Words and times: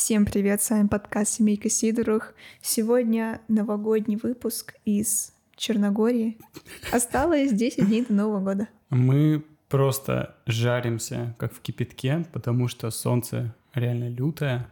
Всем 0.00 0.24
привет, 0.24 0.62
с 0.62 0.70
вами 0.70 0.86
подкаст 0.86 1.34
«Семейка 1.34 1.68
Сидоровых». 1.68 2.32
Сегодня 2.62 3.42
новогодний 3.48 4.16
выпуск 4.16 4.72
из 4.86 5.34
Черногории. 5.56 6.38
Осталось 6.90 7.52
10 7.52 7.86
дней 7.86 8.06
до 8.06 8.14
Нового 8.14 8.40
года. 8.40 8.68
Мы 8.88 9.44
просто 9.68 10.36
жаримся, 10.46 11.36
как 11.38 11.52
в 11.52 11.60
кипятке, 11.60 12.24
потому 12.32 12.66
что 12.66 12.90
солнце 12.90 13.54
реально 13.74 14.08
лютое, 14.08 14.70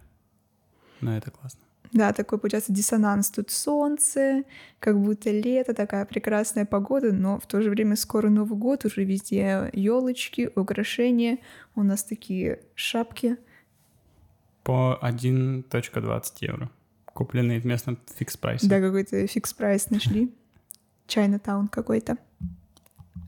но 1.03 1.14
это 1.14 1.31
классно. 1.31 1.60
Да, 1.92 2.15
такой 2.15 2.38
получается 2.38 2.72
диссонанс. 2.72 3.31
Тут 3.31 3.51
солнце, 3.51 4.45
как 4.79 4.99
будто 4.99 5.31
лето, 5.31 5.74
такая 5.74 6.06
прекрасная 6.06 6.65
погода, 6.65 7.13
но 7.13 7.38
в 7.38 7.47
то 7.47 7.60
же 7.60 7.69
время 7.69 7.97
скоро 7.97 8.31
Новый 8.31 8.58
год, 8.58 8.87
уже 8.87 9.04
везде 9.04 9.69
елочки, 9.74 10.51
украшения. 10.56 11.37
У 11.74 11.83
нас 11.83 12.03
такие 12.03 12.60
шапки. 12.74 13.37
По 14.69 14.98
1.20 15.00 16.23
евро. 16.41 16.70
Купленные 17.06 17.59
в 17.59 17.64
местном 17.64 17.98
Fix 18.18 18.34
Price 18.34 18.59
е. 18.59 18.68
Да, 18.68 18.82
какой-то 18.82 19.26
Fix 19.27 19.49
Price 19.49 19.87
нашли. 19.88 20.30
Chinatown 21.06 21.68
какой-то. 21.68 22.18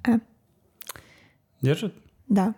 А. 0.07 0.21
Держит? 1.63 1.95
Да. 2.29 2.55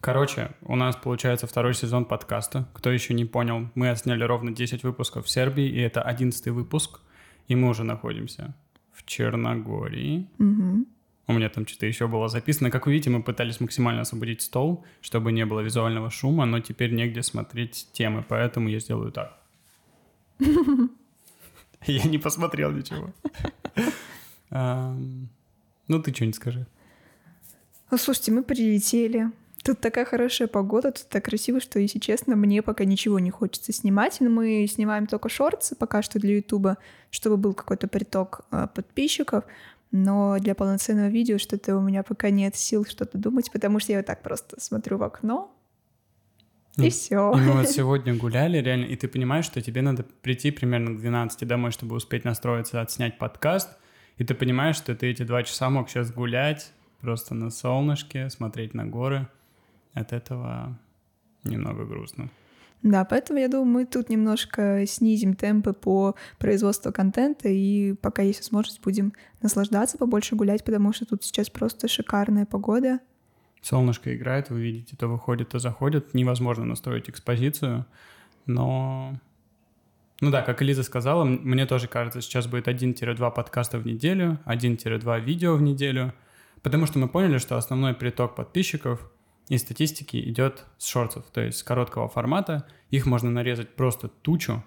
Короче, 0.00 0.52
у 0.62 0.74
нас 0.74 0.96
получается 0.96 1.46
второй 1.46 1.74
сезон 1.74 2.06
подкаста. 2.06 2.66
Кто 2.72 2.90
еще 2.90 3.12
не 3.12 3.26
понял, 3.26 3.68
мы 3.74 3.90
отсняли 3.90 4.24
ровно 4.24 4.52
10 4.52 4.84
выпусков 4.84 5.26
в 5.26 5.28
Сербии, 5.28 5.68
и 5.68 5.78
это 5.78 6.00
11 6.00 6.46
выпуск, 6.46 7.00
и 7.46 7.54
мы 7.54 7.68
уже 7.68 7.84
находимся 7.84 8.54
в 8.94 9.04
Черногории. 9.04 10.30
Угу. 10.38 10.86
У 11.28 11.32
меня 11.32 11.48
там 11.48 11.66
что-то 11.66 11.86
еще 11.86 12.08
было 12.08 12.28
записано. 12.28 12.70
Как 12.70 12.86
вы 12.86 12.92
видите, 12.92 13.10
мы 13.10 13.22
пытались 13.22 13.60
максимально 13.60 14.02
освободить 14.02 14.42
стол, 14.42 14.84
чтобы 15.00 15.32
не 15.32 15.46
было 15.46 15.60
визуального 15.60 16.10
шума, 16.10 16.46
но 16.46 16.60
теперь 16.60 16.92
негде 16.92 17.22
смотреть 17.22 17.88
темы, 17.92 18.24
поэтому 18.28 18.68
я 18.68 18.80
сделаю 18.80 19.12
так. 19.12 19.38
Я 21.86 22.02
не 22.04 22.18
посмотрел 22.18 22.72
ничего. 22.72 23.12
Ну, 25.88 26.00
ты 26.00 26.14
что-нибудь 26.14 26.36
скажи. 26.36 26.66
Слушайте, 27.90 28.32
мы 28.32 28.42
прилетели, 28.44 29.30
Тут 29.62 29.78
такая 29.78 30.04
хорошая 30.04 30.48
погода, 30.48 30.90
тут 30.90 31.08
так 31.08 31.24
красиво, 31.24 31.60
что, 31.60 31.78
если 31.78 32.00
честно, 32.00 32.34
мне 32.34 32.62
пока 32.62 32.84
ничего 32.84 33.20
не 33.20 33.30
хочется 33.30 33.72
снимать. 33.72 34.16
Но 34.20 34.28
мы 34.28 34.66
снимаем 34.66 35.06
только 35.06 35.28
шорты 35.28 35.76
пока 35.76 36.02
что 36.02 36.18
для 36.18 36.36
Ютуба, 36.36 36.78
чтобы 37.10 37.36
был 37.36 37.54
какой-то 37.54 37.86
приток 37.86 38.40
э, 38.50 38.66
подписчиков. 38.74 39.44
Но 39.92 40.38
для 40.38 40.54
полноценного 40.54 41.08
видео 41.08 41.38
что-то 41.38 41.76
у 41.76 41.80
меня 41.80 42.02
пока 42.02 42.30
нет 42.30 42.56
сил 42.56 42.84
что-то 42.86 43.18
думать, 43.18 43.52
потому 43.52 43.78
что 43.78 43.92
я 43.92 43.98
вот 43.98 44.06
так 44.06 44.22
просто 44.22 44.58
смотрю 44.60 44.96
в 44.96 45.02
окно, 45.02 45.54
и 46.78 46.88
все. 46.88 47.32
И 47.32 47.40
мы 47.40 47.52
вот 47.52 47.68
сегодня 47.70 48.14
гуляли, 48.14 48.58
реально, 48.58 48.86
и 48.86 48.96
ты 48.96 49.06
понимаешь, 49.06 49.44
что 49.44 49.60
тебе 49.60 49.82
надо 49.82 50.04
прийти 50.22 50.50
примерно 50.50 50.94
к 50.94 50.98
12 50.98 51.46
домой, 51.46 51.70
чтобы 51.70 51.96
успеть 51.96 52.24
настроиться, 52.24 52.80
отснять 52.80 53.18
подкаст, 53.18 53.68
и 54.16 54.24
ты 54.24 54.34
понимаешь, 54.34 54.76
что 54.76 54.94
ты 54.94 55.10
эти 55.10 55.22
два 55.22 55.42
часа 55.42 55.68
мог 55.68 55.90
сейчас 55.90 56.10
гулять, 56.10 56.72
просто 57.00 57.34
на 57.34 57.50
солнышке, 57.50 58.30
смотреть 58.30 58.72
на 58.72 58.86
горы 58.86 59.28
от 59.92 60.12
этого 60.12 60.78
немного 61.44 61.84
грустно. 61.84 62.30
Да, 62.82 63.04
поэтому 63.04 63.38
я 63.38 63.48
думаю, 63.48 63.66
мы 63.66 63.86
тут 63.86 64.08
немножко 64.08 64.84
снизим 64.86 65.34
темпы 65.34 65.72
по 65.72 66.16
производству 66.38 66.92
контента, 66.92 67.48
и 67.48 67.94
пока 67.94 68.22
есть 68.22 68.40
возможность, 68.40 68.82
будем 68.82 69.12
наслаждаться, 69.40 69.98
побольше 69.98 70.34
гулять, 70.34 70.64
потому 70.64 70.92
что 70.92 71.06
тут 71.06 71.22
сейчас 71.22 71.48
просто 71.48 71.86
шикарная 71.86 72.44
погода. 72.44 72.98
Солнышко 73.60 74.14
играет, 74.16 74.50
вы 74.50 74.60
видите, 74.60 74.96
то 74.96 75.06
выходит, 75.06 75.50
то 75.50 75.60
заходит. 75.60 76.12
Невозможно 76.12 76.64
настроить 76.64 77.08
экспозицию, 77.08 77.86
но... 78.46 79.14
Ну 80.20 80.30
да, 80.30 80.42
как 80.42 80.62
Элиза 80.62 80.82
сказала, 80.82 81.24
мне 81.24 81.66
тоже 81.66 81.86
кажется, 81.88 82.20
сейчас 82.20 82.46
будет 82.48 82.66
1-2 82.66 83.34
подкаста 83.34 83.78
в 83.78 83.86
неделю, 83.86 84.38
1-2 84.46 85.20
видео 85.20 85.54
в 85.56 85.62
неделю, 85.62 86.12
потому 86.62 86.86
что 86.86 86.98
мы 86.98 87.08
поняли, 87.08 87.38
что 87.38 87.56
основной 87.56 87.94
приток 87.94 88.34
подписчиков— 88.34 89.08
из 89.52 89.60
статистики 89.60 90.16
идет 90.30 90.64
с 90.78 90.86
шортов, 90.86 91.26
то 91.30 91.42
есть 91.42 91.58
с 91.58 91.62
короткого 91.62 92.08
формата. 92.08 92.66
Их 92.88 93.04
можно 93.04 93.30
нарезать 93.30 93.76
просто 93.76 94.08
тучу 94.08 94.64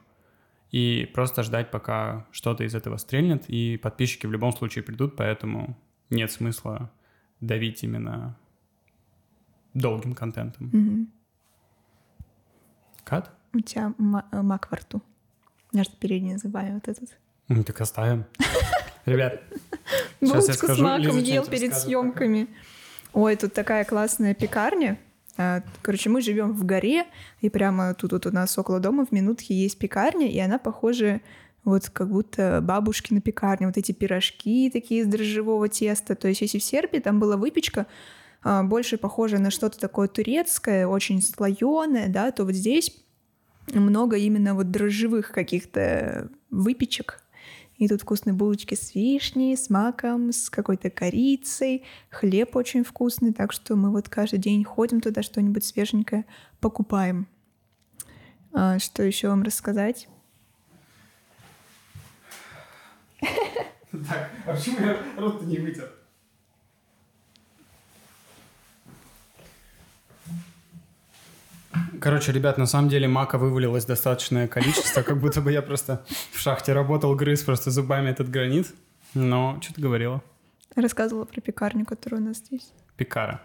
и 0.70 1.10
просто 1.12 1.42
ждать, 1.42 1.72
пока 1.72 2.28
что-то 2.32 2.64
из 2.64 2.76
этого 2.76 2.98
стрельнет, 2.98 3.46
и 3.50 3.78
подписчики 3.78 4.28
в 4.28 4.32
любом 4.32 4.56
случае 4.56 4.84
придут, 4.84 5.16
поэтому 5.16 5.76
нет 6.12 6.32
смысла 6.32 6.92
давить 7.42 7.84
именно 7.84 8.38
долгим 9.74 10.14
контентом. 10.14 10.68
Угу. 10.68 11.08
Кат? 13.06 13.32
У 13.54 13.62
тебя 13.62 13.92
э, 14.32 14.42
мак 14.44 14.70
во 14.70 14.78
рту. 14.78 15.02
Я 15.72 15.84
же 15.84 15.90
передний 16.00 16.34
называю 16.34 16.76
вот 16.76 16.88
этот. 16.88 17.10
Ну, 17.48 17.64
так 17.64 17.82
оставим. 17.82 18.26
Ребят, 19.06 19.42
сейчас 20.20 20.48
я 20.48 20.54
скажу. 20.54 20.76
с 20.76 20.80
маком 20.80 21.18
ел 21.18 21.44
перед 21.48 21.74
съемками. 21.74 22.50
Ой, 23.16 23.38
тут 23.38 23.54
такая 23.54 23.86
классная 23.86 24.34
пекарня. 24.34 25.00
А, 25.38 25.62
короче, 25.82 26.10
мы 26.10 26.20
живем 26.20 26.52
в 26.52 26.66
горе, 26.66 27.06
и 27.40 27.50
прямо 27.50 27.94
тут 27.94 28.12
вот 28.12 28.26
у 28.26 28.32
нас 28.32 28.58
около 28.58 28.82
дома 28.82 29.06
в 29.06 29.14
минутке 29.14 29.54
есть 29.54 29.80
пекарня, 29.80 30.30
и 30.30 30.38
она 30.38 30.60
похожа 30.60 31.22
вот 31.64 31.90
как 31.90 32.10
будто 32.10 32.60
бабушкина 32.62 33.22
пекарня, 33.22 33.68
вот 33.68 33.78
эти 33.78 33.94
пирожки 33.94 34.70
такие 34.70 35.02
из 35.02 35.08
дрожжевого 35.08 35.70
теста. 35.70 36.16
То 36.16 36.28
есть 36.28 36.42
если 36.42 36.60
в 36.60 36.64
Сербии 36.64 37.00
там 37.00 37.22
была 37.22 37.38
выпечка, 37.38 37.88
а, 38.44 38.64
больше 38.64 38.98
похожая 38.98 39.40
на 39.40 39.50
что-то 39.50 39.80
такое 39.80 40.10
турецкое, 40.10 40.86
очень 40.86 41.22
слоеное, 41.22 42.10
да, 42.10 42.32
то 42.32 42.44
вот 42.44 42.54
здесь 42.54 43.02
много 43.74 44.18
именно 44.18 44.56
вот 44.56 44.72
дрожжевых 44.72 45.32
каких-то 45.32 46.32
выпечек, 46.52 47.22
и 47.78 47.88
тут 47.88 48.02
вкусные 48.02 48.34
булочки 48.34 48.76
с 48.76 48.96
вишней, 48.96 49.58
с 49.58 49.70
маком, 49.70 50.32
с 50.32 50.50
какой-то 50.50 50.90
корицей. 50.90 51.84
Хлеб 52.10 52.56
очень 52.56 52.84
вкусный, 52.84 53.34
так 53.34 53.52
что 53.52 53.76
мы 53.76 53.92
вот 53.92 54.08
каждый 54.10 54.40
день 54.40 54.64
ходим 54.64 55.02
туда, 55.02 55.22
что-нибудь 55.22 55.66
свеженькое 55.66 56.26
покупаем. 56.60 57.28
А, 58.54 58.80
что 58.80 59.04
еще 59.04 59.28
вам 59.28 59.44
рассказать? 59.44 60.08
Так, 63.20 64.30
а 64.46 64.54
почему 64.54 64.86
я 64.86 64.98
рот 65.18 65.42
не 65.44 65.58
вытер? 65.58 65.90
Короче, 72.00 72.32
ребят, 72.32 72.58
на 72.58 72.66
самом 72.66 72.90
деле 72.90 73.08
мака 73.08 73.38
вывалилось 73.38 73.86
достаточное 73.86 74.48
количество, 74.48 75.02
как 75.02 75.20
будто 75.20 75.42
бы 75.42 75.52
я 75.52 75.62
просто 75.62 76.06
в 76.32 76.40
шахте 76.40 76.74
работал, 76.74 77.16
грыз 77.16 77.44
просто 77.44 77.72
зубами 77.72 78.10
этот 78.10 78.30
гранит. 78.30 78.74
Но 79.14 79.60
что 79.62 79.74
ты 79.74 79.82
говорила? 79.82 80.22
Рассказывала 80.76 81.26
про 81.26 81.40
пекарню, 81.42 81.86
которая 81.86 82.22
у 82.22 82.24
нас 82.24 82.38
здесь. 82.38 82.72
Пекара. 82.98 83.42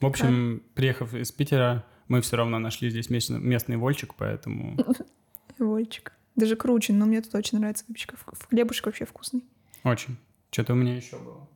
В 0.00 0.06
общем, 0.06 0.58
Пекар. 0.58 0.74
приехав 0.74 1.14
из 1.14 1.32
Питера, 1.32 1.84
мы 2.08 2.20
все 2.20 2.36
равно 2.36 2.58
нашли 2.58 2.90
здесь 2.90 3.10
местный, 3.10 3.38
местный 3.38 3.76
вольчик, 3.76 4.14
поэтому... 4.14 4.76
Вольчик. 5.58 6.12
Даже 6.36 6.56
круче, 6.56 6.92
но 6.92 7.06
мне 7.06 7.22
тут 7.22 7.34
очень 7.36 7.58
нравится 7.58 7.84
выпечка. 7.86 8.16
Хлебушек 8.50 8.86
вообще 8.86 9.04
вкусный. 9.04 9.44
Очень. 9.84 10.16
Что-то 10.50 10.72
у 10.72 10.76
меня 10.76 10.96
еще 10.96 11.16
было. 11.16 11.48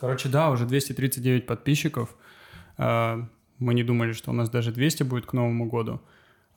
Короче, 0.00 0.28
да, 0.28 0.50
уже 0.50 0.66
239 0.66 1.46
подписчиков. 1.46 2.14
Мы 3.58 3.74
не 3.74 3.82
думали, 3.82 4.12
что 4.12 4.30
у 4.30 4.34
нас 4.34 4.50
даже 4.50 4.72
200 4.72 5.02
будет 5.02 5.26
к 5.26 5.32
Новому 5.32 5.66
году. 5.66 6.00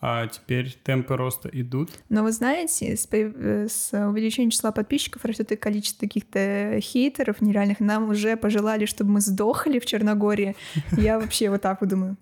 А 0.04 0.26
теперь 0.28 0.76
темпы 0.84 1.16
роста 1.16 1.48
идут. 1.54 1.92
Но 2.10 2.24
вы 2.24 2.32
знаете, 2.32 2.96
с, 2.96 3.08
с 3.08 3.92
увеличением 3.94 4.50
числа 4.50 4.72
подписчиков 4.72 5.24
растет 5.26 5.52
и 5.52 5.56
количество 5.56 6.08
каких-то 6.08 6.80
хейтеров 6.82 7.40
нереальных. 7.40 7.80
Нам 7.80 8.10
уже 8.10 8.36
пожелали, 8.36 8.86
чтобы 8.86 9.12
мы 9.12 9.22
сдохли 9.22 9.78
в 9.78 9.86
Черногории. 9.86 10.56
Я 10.98 11.20
вообще 11.20 11.52
вот 11.52 11.62
так 11.62 11.82
вот 11.82 11.90
думаю. 11.92 12.18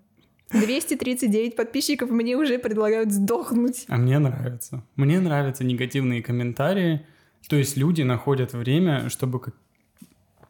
239 0.52 1.56
подписчиков 1.56 2.10
мне 2.10 2.36
уже 2.36 2.58
предлагают 2.58 3.12
сдохнуть. 3.12 3.84
А 3.88 3.96
мне 3.96 4.18
нравится. 4.18 4.84
Мне 4.96 5.20
нравятся 5.20 5.64
негативные 5.64 6.22
комментарии. 6.22 7.06
То 7.48 7.56
есть 7.56 7.78
люди 7.78 8.02
находят 8.02 8.52
время, 8.52 9.08
чтобы 9.08 9.40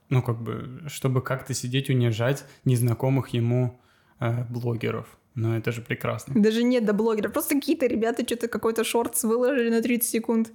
ну, 0.08 0.22
как 0.22 0.42
бы, 0.42 0.82
чтобы 0.88 1.22
как-то 1.22 1.54
сидеть, 1.54 1.88
унижать 1.88 2.44
незнакомых 2.64 3.28
ему 3.28 3.80
э, 4.20 4.44
блогеров. 4.48 5.06
Но 5.34 5.56
это 5.56 5.72
же 5.72 5.80
прекрасно. 5.80 6.34
Даже 6.40 6.62
нет 6.62 6.84
до 6.84 6.92
блогеров. 6.92 7.32
Просто 7.32 7.54
какие-то 7.54 7.86
ребята 7.86 8.24
что-то 8.24 8.48
какой-то 8.48 8.84
шорт 8.84 9.22
выложили 9.22 9.70
на 9.70 9.82
30 9.82 10.08
секунд. 10.08 10.52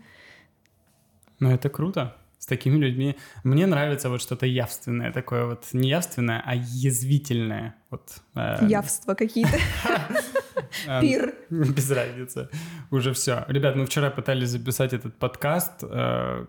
Ну, 1.40 1.52
это 1.52 1.70
круто. 1.70 2.16
С 2.38 2.46
такими 2.46 2.78
людьми. 2.78 3.16
Мне 3.44 3.66
нравится 3.66 4.10
вот 4.10 4.22
что-то 4.22 4.46
явственное 4.46 5.12
такое 5.12 5.46
вот. 5.46 5.66
Не 5.74 5.90
явственное, 5.90 6.44
а 6.46 6.56
язвительное. 6.56 7.76
Вот, 7.90 8.22
э... 8.36 8.68
Явства 8.68 9.16
какие-то. 9.16 9.58
Эм, 10.88 11.02
Пир. 11.02 11.36
Без 11.50 11.90
разницы. 11.92 12.50
Уже 12.92 13.14
все. 13.14 13.46
Ребят, 13.48 13.76
мы 13.76 13.86
вчера 13.86 14.10
пытались 14.12 14.50
записать 14.50 14.94
этот 14.94 15.16
подкаст. 15.16 15.84
Э, 15.84 16.46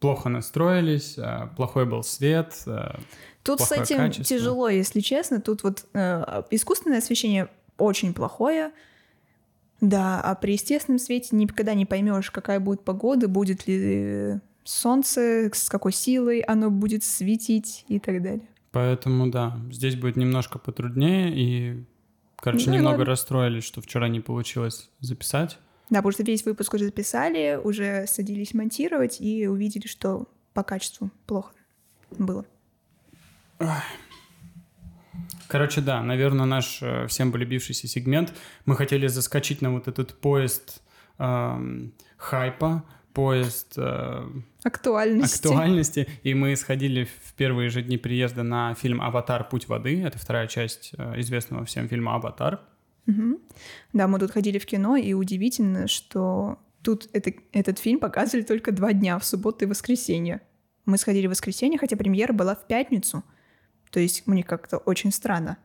плохо 0.00 0.28
настроились, 0.28 1.16
э, 1.16 1.48
плохой 1.56 1.86
был 1.86 2.02
свет. 2.02 2.62
Тут 3.42 3.60
с 3.60 3.72
этим 3.72 3.96
качество. 3.96 4.24
тяжело, 4.24 4.68
если 4.68 5.00
честно. 5.00 5.40
Тут 5.40 5.62
вот 5.62 5.86
э, 5.94 6.42
искусственное 6.50 6.98
освещение 6.98 7.48
очень 7.78 8.12
плохое. 8.12 8.72
Да, 9.80 10.20
а 10.20 10.34
при 10.34 10.52
естественном 10.52 10.98
свете 10.98 11.28
никогда 11.32 11.72
не 11.74 11.86
поймешь, 11.86 12.30
какая 12.30 12.60
будет 12.60 12.84
погода, 12.84 13.28
будет 13.28 13.66
ли 13.66 14.38
солнце, 14.64 15.50
с 15.52 15.68
какой 15.70 15.92
силой 15.92 16.40
оно 16.40 16.70
будет 16.70 17.02
светить 17.02 17.84
и 17.88 17.98
так 17.98 18.22
далее. 18.22 18.46
Поэтому, 18.72 19.30
да, 19.30 19.58
здесь 19.70 19.96
будет 19.96 20.16
немножко 20.16 20.58
потруднее, 20.58 21.32
и, 21.34 21.84
короче, 22.36 22.68
ну, 22.68 22.76
немного 22.76 22.98
ладно. 22.98 23.04
расстроились, 23.06 23.64
что 23.64 23.80
вчера 23.80 24.08
не 24.08 24.20
получилось 24.20 24.90
записать. 25.00 25.58
Да, 25.88 25.96
потому 25.98 26.12
что 26.12 26.22
весь 26.22 26.44
выпуск 26.44 26.74
уже 26.74 26.84
записали, 26.84 27.58
уже 27.62 28.06
садились 28.06 28.54
монтировать 28.54 29.20
и 29.20 29.48
увидели, 29.48 29.88
что 29.88 30.28
по 30.52 30.62
качеству 30.62 31.10
плохо 31.26 31.52
было. 32.10 32.44
Короче, 35.48 35.80
да, 35.80 36.02
наверное, 36.02 36.46
наш 36.46 36.78
э, 36.80 37.06
всем 37.08 37.32
полюбившийся 37.32 37.88
сегмент. 37.88 38.32
Мы 38.66 38.76
хотели 38.76 39.08
заскочить 39.08 39.62
на 39.62 39.72
вот 39.72 39.88
этот 39.88 40.14
поезд 40.14 40.80
э, 41.18 41.88
хайпа, 42.16 42.84
поезд 43.12 43.74
э, 43.76 44.28
актуальности. 44.62 45.48
актуальности. 45.48 46.08
И 46.22 46.34
мы 46.34 46.54
сходили 46.54 47.04
в 47.04 47.34
первые 47.34 47.68
же 47.68 47.82
дни 47.82 47.98
приезда 47.98 48.44
на 48.44 48.74
фильм 48.74 49.02
«Аватар. 49.02 49.48
Путь 49.48 49.66
воды». 49.66 50.00
Это 50.04 50.18
вторая 50.18 50.46
часть 50.46 50.92
э, 50.96 51.20
известного 51.20 51.64
всем 51.64 51.88
фильма 51.88 52.14
«Аватар». 52.14 52.60
Угу. 53.08 53.40
Да, 53.92 54.06
мы 54.06 54.20
тут 54.20 54.30
ходили 54.30 54.60
в 54.60 54.66
кино, 54.66 54.96
и 54.96 55.14
удивительно, 55.14 55.88
что 55.88 56.60
тут 56.82 57.08
это, 57.12 57.32
этот 57.52 57.80
фильм 57.80 57.98
показывали 57.98 58.44
только 58.44 58.70
два 58.70 58.92
дня, 58.92 59.18
в 59.18 59.24
субботу 59.24 59.64
и 59.64 59.68
воскресенье. 59.68 60.42
Мы 60.84 60.96
сходили 60.96 61.26
в 61.26 61.30
воскресенье, 61.30 61.76
хотя 61.76 61.96
премьера 61.96 62.32
была 62.32 62.54
в 62.54 62.68
пятницу— 62.68 63.24
то 63.90 64.00
есть 64.00 64.26
мне 64.26 64.42
как-то 64.42 64.78
очень 64.78 65.12
странно. 65.12 65.58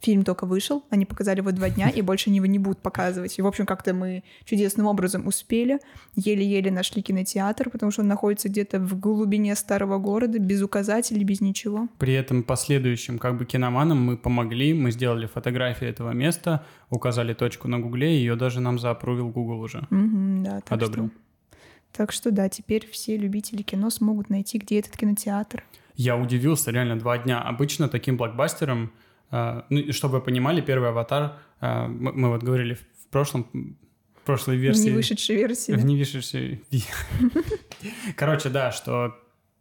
Фильм 0.00 0.24
только 0.24 0.46
вышел, 0.46 0.82
они 0.90 1.06
показали 1.06 1.38
его 1.38 1.52
два 1.52 1.70
дня, 1.70 1.88
и 1.88 2.02
больше 2.02 2.30
его 2.30 2.46
не 2.46 2.58
будут 2.58 2.80
показывать. 2.80 3.38
И, 3.38 3.42
в 3.42 3.46
общем, 3.46 3.66
как-то 3.66 3.94
мы 3.94 4.24
чудесным 4.44 4.86
образом 4.86 5.28
успели. 5.28 5.78
Еле-еле 6.16 6.72
нашли 6.72 7.02
кинотеатр, 7.02 7.70
потому 7.70 7.92
что 7.92 8.02
он 8.02 8.08
находится 8.08 8.48
где-то 8.48 8.80
в 8.80 8.98
глубине 8.98 9.54
старого 9.54 9.98
города, 9.98 10.40
без 10.40 10.60
указателей, 10.60 11.22
без 11.22 11.40
ничего. 11.40 11.86
При 11.98 12.14
этом 12.14 12.42
последующим 12.42 13.20
как 13.20 13.38
бы 13.38 13.44
киноманам 13.44 14.02
мы 14.04 14.16
помогли, 14.16 14.74
мы 14.74 14.90
сделали 14.90 15.26
фотографии 15.26 15.86
этого 15.86 16.10
места, 16.10 16.66
указали 16.90 17.32
точку 17.32 17.68
на 17.68 17.78
гугле, 17.78 18.16
и 18.16 18.18
ее 18.18 18.34
даже 18.34 18.60
нам 18.60 18.80
заапрувил 18.80 19.28
Google 19.28 19.60
уже. 19.60 19.86
Угу, 19.90 20.42
да, 20.42 20.60
так 20.62 20.72
Одобрил. 20.72 21.06
Что... 21.06 21.16
Так 21.92 22.10
что 22.10 22.30
да, 22.30 22.48
теперь 22.48 22.88
все 22.90 23.16
любители 23.16 23.62
кино 23.62 23.90
смогут 23.90 24.30
найти, 24.30 24.58
где 24.58 24.80
этот 24.80 24.96
кинотеатр. 24.96 25.62
Я 25.94 26.16
удивился 26.16 26.70
реально 26.70 26.98
два 26.98 27.18
дня. 27.18 27.40
Обычно 27.40 27.88
таким 27.88 28.16
блокбастером, 28.16 28.92
э, 29.30 29.62
ну, 29.68 29.92
чтобы 29.92 30.18
вы 30.18 30.20
понимали, 30.24 30.60
первый 30.60 30.90
«Аватар», 30.90 31.38
э, 31.60 31.86
мы, 31.86 32.12
мы 32.12 32.28
вот 32.28 32.42
говорили 32.42 32.74
в 32.74 33.08
прошлом, 33.10 33.76
в 34.14 34.24
прошлой 34.24 34.56
версии... 34.56 34.82
В 34.82 34.84
не 34.86 34.90
вышедшей 34.92 35.36
версии. 35.36 35.72
В 35.72 35.84
не 35.84 35.96
вышедшей... 35.96 36.64
Короче, 38.16 38.48
да, 38.48 38.72
что 38.72 39.16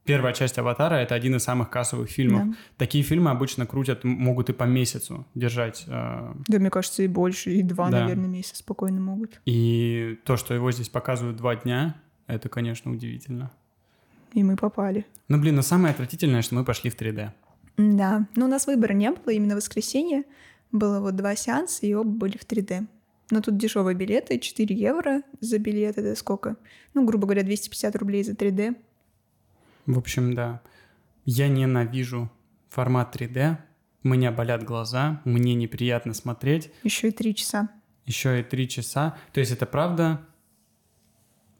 первая 0.06 0.33
часть 0.33 0.57
«Аватара»— 0.57 0.95
это 0.95 1.16
один 1.16 1.36
из 1.36 1.44
самых 1.44 1.69
кассовых 1.69 2.10
фильмов. 2.10 2.48
Да. 2.48 2.56
Такие 2.77 3.04
фильмы 3.04 3.31
обычно 3.31 3.66
крутят, 3.66 4.04
могут 4.04 4.50
и 4.50 4.54
по 4.54 4.63
месяцу 4.63 5.25
держать. 5.36 5.86
Э... 5.88 6.34
Да, 6.48 6.60
мне 6.60 6.69
кажется, 6.69 7.04
и 7.04 7.07
больше, 7.07 7.51
и 7.51 7.62
два, 7.62 7.89
да. 7.89 8.01
наверное, 8.01 8.27
месяца 8.27 8.57
спокойно 8.57 9.00
могут. 9.01 9.42
И 9.45 10.19
то, 10.25 10.38
что 10.38 10.54
его 10.54 10.72
здесь 10.72 10.89
показывают 10.89 11.38
два 11.38 11.56
дня, 11.56 11.95
это, 12.27 12.50
конечно, 12.50 12.92
удивительно 12.92 13.51
и 14.33 14.44
мы 14.44 14.56
попали. 14.56 15.06
Ну, 15.28 15.39
блин, 15.39 15.56
но 15.56 15.62
самое 15.62 15.92
отвратительное, 15.92 16.42
что 16.42 16.56
мы 16.56 16.66
пошли 16.66 16.89
в 16.89 17.00
3D. 17.00 17.31
Да, 17.78 18.28
но 18.36 18.45
у 18.45 18.48
нас 18.48 18.68
выбора 18.68 18.94
не 18.94 19.12
было, 19.12 19.31
именно 19.31 19.56
воскресенье. 19.56 20.24
Было 20.72 21.00
вот 21.00 21.16
два 21.16 21.36
сеанса, 21.36 21.86
и 21.86 21.94
оба 21.94 22.10
были 22.10 22.38
в 22.38 22.45
3D. 22.45 22.88
Но 23.30 23.42
тут 23.42 23.57
дешевые 23.57 23.95
билеты, 23.95 24.39
4 24.39 24.75
евро 24.75 25.22
за 25.39 25.57
билет, 25.57 25.98
это 25.98 26.16
сколько? 26.16 26.57
Ну, 26.94 27.06
грубо 27.06 27.25
говоря, 27.25 27.44
250 27.44 27.95
рублей 27.95 28.24
за 28.24 28.33
3D. 28.33 28.75
В 29.86 29.98
общем, 29.98 30.34
да. 30.34 30.62
Я 31.25 31.48
ненавижу 31.48 32.30
формат 32.69 33.16
3D. 33.16 33.57
У 34.04 34.10
меня 34.10 34.31
болят 34.31 34.63
глаза, 34.63 35.22
мне 35.24 35.54
неприятно 35.54 36.13
смотреть. 36.13 36.72
Еще 36.84 37.10
и 37.10 37.12
3 37.12 37.36
часа. 37.36 37.69
Еще 38.06 38.42
и 38.42 38.44
3 38.44 38.68
часа. 38.68 39.18
То 39.31 39.39
есть 39.39 39.51
это 39.51 39.66
правда 39.66 40.22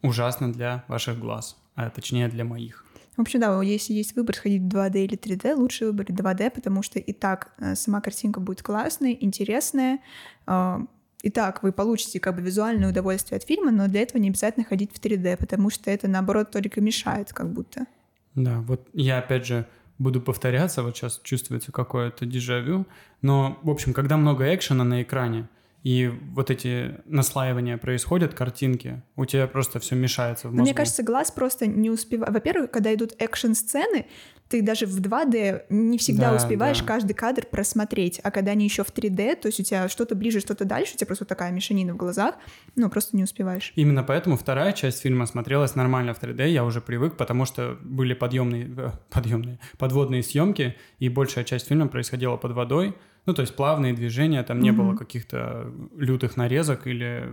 ужасно 0.01 0.51
для 0.51 0.83
ваших 0.88 1.19
глаз 1.19 1.60
а 1.75 1.89
точнее 1.89 2.27
для 2.27 2.45
моих. 2.45 2.85
В 3.18 3.21
общем, 3.21 3.39
да, 3.41 3.62
если 3.62 3.94
есть 3.94 4.15
выбор 4.15 4.35
сходить 4.35 4.62
в 4.62 4.68
2D 4.68 5.03
или 5.03 5.18
3D, 5.18 5.53
лучше 5.56 5.85
выбрать 5.85 6.09
2D, 6.09 6.50
потому 6.51 6.81
что 6.81 6.97
и 6.97 7.12
так 7.12 7.53
э, 7.59 7.75
сама 7.75 8.00
картинка 8.01 8.39
будет 8.39 8.63
классная, 8.63 9.12
интересная, 9.19 10.00
а, 10.45 10.81
и 11.21 11.29
так 11.29 11.62
вы 11.62 11.71
получите 11.71 12.19
как 12.19 12.35
бы 12.35 12.41
визуальное 12.41 12.89
удовольствие 12.89 13.38
от 13.38 13.44
фильма, 13.44 13.71
но 13.71 13.88
для 13.88 14.01
этого 14.01 14.21
не 14.21 14.29
обязательно 14.29 14.65
ходить 14.65 14.91
в 14.94 15.00
3D, 15.00 15.38
потому 15.38 15.69
что 15.69 15.91
это, 15.91 16.07
наоборот, 16.07 16.51
только 16.51 16.81
мешает 16.81 17.33
как 17.33 17.51
будто. 17.51 17.85
Да, 18.33 18.62
вот 18.62 18.88
я 18.94 19.19
опять 19.19 19.45
же 19.45 19.67
буду 20.00 20.21
повторяться, 20.21 20.81
вот 20.81 20.95
сейчас 20.97 21.19
чувствуется 21.24 21.71
какое-то 21.71 22.25
дежавю, 22.25 22.88
но, 23.21 23.59
в 23.62 23.69
общем, 23.69 23.94
когда 23.94 24.17
много 24.17 24.56
экшена 24.56 24.83
на 24.83 25.03
экране, 25.03 25.47
и 25.83 26.11
вот 26.33 26.51
эти 26.51 26.99
наслаивания 27.05 27.77
происходят, 27.77 28.33
картинки, 28.33 29.01
у 29.15 29.25
тебя 29.25 29.47
просто 29.47 29.79
все 29.79 29.95
мешается 29.95 30.47
в 30.47 30.51
мозгу. 30.51 30.63
Мне 30.63 30.73
кажется, 30.73 31.01
глаз 31.03 31.31
просто 31.31 31.65
не 31.65 31.89
успевает. 31.89 32.33
Во-первых, 32.33 32.69
когда 32.69 32.93
идут 32.93 33.13
экшн-сцены, 33.17 34.05
ты 34.51 34.61
даже 34.61 34.85
в 34.85 34.99
2D 34.99 35.63
не 35.69 35.97
всегда 35.97 36.31
да, 36.31 36.35
успеваешь 36.35 36.81
да. 36.81 36.85
каждый 36.85 37.13
кадр 37.13 37.45
просмотреть, 37.49 38.19
а 38.21 38.31
когда 38.31 38.51
они 38.51 38.65
еще 38.65 38.83
в 38.83 38.89
3D, 38.89 39.37
то 39.37 39.47
есть 39.47 39.61
у 39.61 39.63
тебя 39.63 39.87
что-то 39.87 40.13
ближе, 40.13 40.41
что-то 40.41 40.65
дальше, 40.65 40.93
у 40.95 40.97
тебя 40.97 41.07
просто 41.07 41.25
такая 41.25 41.51
мешанина 41.51 41.93
в 41.93 41.97
глазах, 41.97 42.35
ну, 42.75 42.89
просто 42.89 43.15
не 43.15 43.23
успеваешь. 43.23 43.71
Именно 43.75 44.03
поэтому 44.03 44.35
вторая 44.35 44.73
часть 44.73 45.01
фильма 45.01 45.25
смотрелась 45.25 45.75
нормально 45.75 46.13
в 46.13 46.21
3D, 46.21 46.49
я 46.49 46.65
уже 46.65 46.81
привык, 46.81 47.15
потому 47.15 47.45
что 47.45 47.77
были 47.81 48.13
подъемные, 48.13 48.69
э, 48.77 48.91
подъемные, 49.09 49.59
подводные 49.77 50.21
съемки, 50.21 50.75
и 50.99 51.07
большая 51.07 51.45
часть 51.45 51.69
фильма 51.69 51.87
происходила 51.87 52.35
под 52.35 52.51
водой, 52.51 52.95
ну, 53.25 53.33
то 53.33 53.41
есть 53.41 53.56
плавные 53.56 53.94
движения, 53.94 54.44
там 54.44 54.59
не 54.59 54.69
mm-hmm. 54.69 54.73
было 54.73 54.95
каких-то 54.95 55.71
лютых 55.95 56.38
нарезок 56.38 56.88
или 56.88 57.29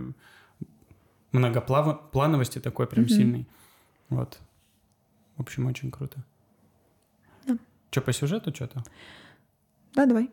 многоплановости 1.31 2.59
такой 2.59 2.87
прям 2.87 3.05
mm-hmm. 3.05 3.09
сильной. 3.09 3.47
Вот. 4.09 4.39
В 5.37 5.41
общем, 5.41 5.67
очень 5.67 5.91
круто. 5.91 6.23
Да. 7.47 7.57
Что, 7.91 8.01
по 8.01 8.13
сюжету 8.13 8.53
что-то? 8.53 8.83
Да, 9.95 10.05
давай. 10.05 10.29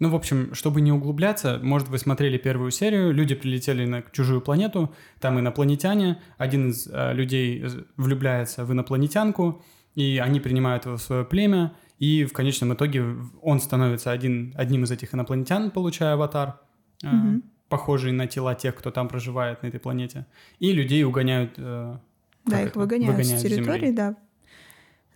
Ну, 0.00 0.10
в 0.10 0.16
общем, 0.16 0.54
чтобы 0.54 0.80
не 0.80 0.90
углубляться, 0.90 1.60
может, 1.62 1.88
вы 1.88 1.98
смотрели 1.98 2.36
первую 2.36 2.70
серию, 2.72 3.12
люди 3.12 3.34
прилетели 3.34 3.86
на 3.86 4.02
чужую 4.02 4.40
планету, 4.40 4.92
там 5.20 5.38
инопланетяне, 5.38 6.20
один 6.36 6.70
из 6.70 6.88
э, 6.90 7.14
людей 7.14 7.64
влюбляется 7.96 8.64
в 8.64 8.72
инопланетянку, 8.72 9.62
и 9.94 10.18
они 10.18 10.40
принимают 10.40 10.84
его 10.84 10.96
в 10.96 11.02
свое 11.02 11.24
племя, 11.24 11.74
и 12.04 12.24
в 12.26 12.32
конечном 12.32 12.74
итоге 12.74 13.02
он 13.40 13.60
становится 13.60 14.10
один, 14.10 14.52
одним 14.56 14.84
из 14.84 14.90
этих 14.90 15.14
инопланетян, 15.14 15.70
получая 15.70 16.14
аватар, 16.14 16.60
угу. 17.02 17.40
похожий 17.68 18.12
на 18.12 18.26
тела 18.26 18.54
тех, 18.54 18.74
кто 18.74 18.90
там 18.90 19.08
проживает 19.08 19.62
на 19.62 19.68
этой 19.68 19.80
планете. 19.80 20.26
И 20.58 20.72
людей 20.72 21.02
угоняют... 21.04 21.54
Э, 21.56 21.96
да, 22.44 22.60
их 22.60 22.68
это? 22.68 22.78
выгоняют, 22.78 23.16
выгоняют 23.16 23.40
с 23.40 23.42
территории, 23.42 23.90
с 23.90 23.94
да. 23.94 24.16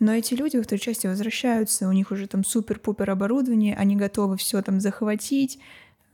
Но 0.00 0.12
эти 0.12 0.32
люди 0.32 0.58
в 0.58 0.66
той 0.66 0.78
части 0.78 1.06
возвращаются, 1.06 1.88
у 1.88 1.92
них 1.92 2.10
уже 2.10 2.26
там 2.26 2.42
супер-пупер 2.42 3.10
оборудование, 3.10 3.76
они 3.76 3.96
готовы 3.96 4.38
все 4.38 4.62
там 4.62 4.80
захватить, 4.80 5.58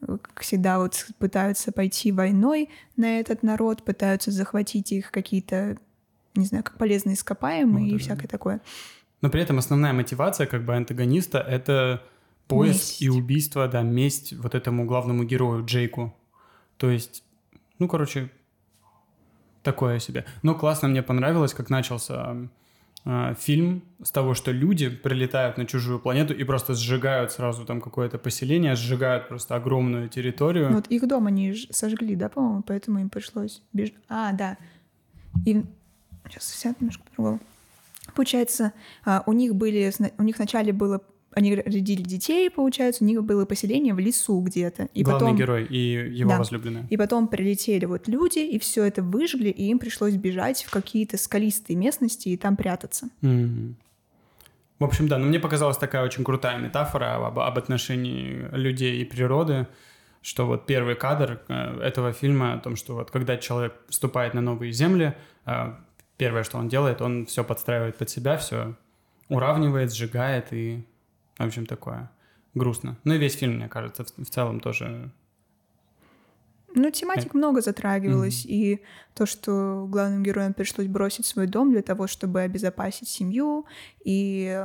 как 0.01 0.41
всегда 0.41 0.81
вот 0.81 1.07
пытаются 1.19 1.71
пойти 1.71 2.11
войной 2.11 2.69
на 2.97 3.21
этот 3.21 3.45
народ, 3.45 3.85
пытаются 3.85 4.33
захватить 4.33 4.91
их 4.91 5.13
какие-то, 5.13 5.77
не 6.35 6.47
знаю, 6.47 6.65
как 6.65 6.79
полезные 6.79 7.15
ископаемые 7.15 7.93
вот, 7.93 7.95
и 7.95 7.99
да. 7.99 7.99
всякое 7.99 8.27
такое. 8.27 8.61
Но 9.25 9.31
при 9.31 9.41
этом 9.41 9.57
основная 9.57 9.95
мотивация 9.95 10.47
как 10.47 10.67
бы 10.67 10.77
антагониста— 10.77 11.39
это 11.49 12.03
поиск 12.47 12.77
месть. 12.77 13.01
и 13.03 13.09
убийство, 13.09 13.67
да, 13.67 13.81
месть 13.81 14.35
вот 14.35 14.55
этому 14.55 14.85
главному 14.85 15.25
герою 15.25 15.65
Джейку. 15.65 16.15
То 16.77 16.91
есть, 16.91 17.25
ну, 17.79 17.89
короче, 17.89 18.29
такое 19.63 19.99
себе. 19.99 20.27
Но 20.43 20.55
классно 20.55 20.89
мне 20.89 21.03
понравилось, 21.03 21.55
как 21.55 21.71
начался 21.71 22.37
э, 23.07 23.35
фильм 23.41 23.83
с 24.03 24.11
того, 24.11 24.35
что 24.35 24.53
люди 24.53 24.91
прилетают 24.91 25.57
на 25.57 25.65
чужую 25.65 26.01
планету 26.01 26.35
и 26.35 26.45
просто 26.45 26.75
сжигают 26.75 27.33
сразу 27.33 27.65
там 27.65 27.81
какое-то 27.81 28.19
поселение, 28.19 28.75
сжигают 28.75 29.29
просто 29.29 29.55
огромную 29.55 30.11
территорию. 30.11 30.71
Вот 30.71 30.89
их 30.89 31.09
дом 31.09 31.29
они 31.29 31.55
сожгли, 31.71 32.15
да, 32.15 32.29
по-моему, 32.29 32.63
поэтому 32.63 32.99
им 32.99 33.09
пришлось 33.09 33.63
бежать. 33.73 33.95
А, 34.07 34.35
да. 34.35 34.59
И 35.47 35.65
сейчас 36.29 36.43
вся 36.43 36.75
немножко 36.79 37.03
по-другому. 37.05 37.41
Получается, 38.15 38.73
а, 39.05 39.23
у 39.27 39.33
них 39.33 39.55
были, 39.55 39.93
у 40.19 40.23
них 40.23 40.37
вначале 40.37 40.73
было 40.73 41.03
они 41.37 41.55
родили 41.55 42.03
детей, 42.03 42.49
получается, 42.49 43.03
у 43.05 43.07
них 43.07 43.23
было 43.25 43.45
поселение 43.45 43.93
в 43.93 43.99
лесу 43.99 44.41
где-то. 44.41 44.89
И 44.95 45.03
Главный 45.03 45.21
потом... 45.21 45.37
герой 45.37 45.65
и 45.65 46.17
его 46.17 46.31
да. 46.31 46.39
возлюбленная. 46.39 46.87
И 46.89 46.97
потом 46.97 47.29
прилетели 47.29 47.85
вот 47.87 48.09
люди, 48.09 48.39
и 48.39 48.59
все 48.59 48.85
это 48.85 49.03
выжгли, 49.03 49.49
и 49.49 49.65
им 49.65 49.79
пришлось 49.79 50.15
бежать 50.15 50.63
в 50.63 50.71
какие-то 50.71 51.19
скалистые 51.19 51.77
местности 51.77 52.29
и 52.29 52.37
там 52.37 52.57
прятаться. 52.57 53.09
Mm-hmm. 53.23 53.75
В 54.79 54.85
общем, 54.85 55.09
да, 55.09 55.19
но 55.19 55.27
мне 55.27 55.39
показалась 55.39 55.77
такая 55.77 56.05
очень 56.05 56.25
крутая 56.25 56.59
метафора 56.59 57.17
об, 57.27 57.39
об 57.39 57.59
отношении 57.59 58.49
людей 58.53 59.01
и 59.01 59.05
природы, 59.05 59.67
что 60.21 60.47
вот 60.47 60.67
первый 60.67 60.95
кадр 60.95 61.41
э, 61.49 61.81
этого 61.81 62.13
фильма 62.13 62.55
о 62.55 62.59
том, 62.59 62.77
что 62.77 62.95
вот 62.95 63.11
когда 63.11 63.37
человек 63.37 63.75
вступает 63.89 64.35
на 64.35 64.41
новые 64.41 64.73
земли, 64.73 65.15
э, 65.47 65.75
первое, 66.17 66.45
что 66.45 66.59
он 66.59 66.69
делает, 66.69 67.03
он 67.03 67.27
все 67.27 67.45
подстраивает 67.45 67.97
под 67.97 68.11
себя, 68.11 68.37
все 68.37 68.75
уравнивает, 69.29 69.93
сжигает 69.93 70.53
и, 70.53 70.87
в 71.39 71.45
общем, 71.45 71.67
такое 71.67 72.11
грустно. 72.55 72.97
Ну 73.05 73.15
и 73.15 73.19
весь 73.19 73.37
фильм, 73.37 73.57
мне 73.57 73.69
кажется, 73.69 74.05
в, 74.05 74.25
в 74.25 74.31
целом 74.31 74.61
тоже 74.61 75.11
ну, 76.77 76.91
тематик 76.91 77.35
много 77.35 77.61
затрагивалось, 77.61 78.45
mm-hmm. 78.45 78.51
и 78.51 78.83
то, 79.15 79.27
что 79.27 79.87
главным 79.89 80.25
героям 80.25 80.55
пришлось 80.55 80.89
бросить 80.89 81.25
свой 81.25 81.47
дом 81.47 81.71
для 81.71 81.83
того, 81.83 82.09
чтобы 82.09 82.41
обезопасить 82.41 83.09
семью, 83.09 83.65
и 84.05 84.61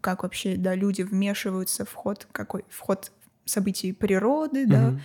как 0.00 0.24
вообще, 0.24 0.56
да, 0.56 0.74
люди 0.74 1.02
вмешиваются 1.02 1.84
в 1.84 1.92
ход, 1.92 2.26
какой, 2.32 2.64
в 2.68 2.80
ход 2.80 3.12
событий 3.44 3.92
природы, 3.92 4.64
mm-hmm. 4.64 4.68
да, 4.68 5.00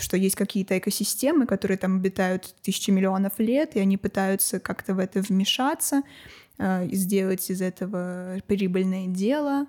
что 0.00 0.16
есть 0.16 0.36
какие-то 0.36 0.78
экосистемы, 0.78 1.46
которые 1.46 1.78
там 1.78 1.96
обитают 1.96 2.54
тысячи 2.62 2.90
миллионов 2.90 3.38
лет, 3.38 3.76
и 3.76 3.80
они 3.80 3.96
пытаются 3.96 4.60
как-то 4.60 4.94
в 4.94 4.98
это 4.98 5.20
вмешаться 5.20 6.02
э, 6.58 6.86
и 6.86 6.94
сделать 6.94 7.50
из 7.50 7.60
этого 7.60 8.38
прибыльное 8.46 9.06
дело, 9.06 9.66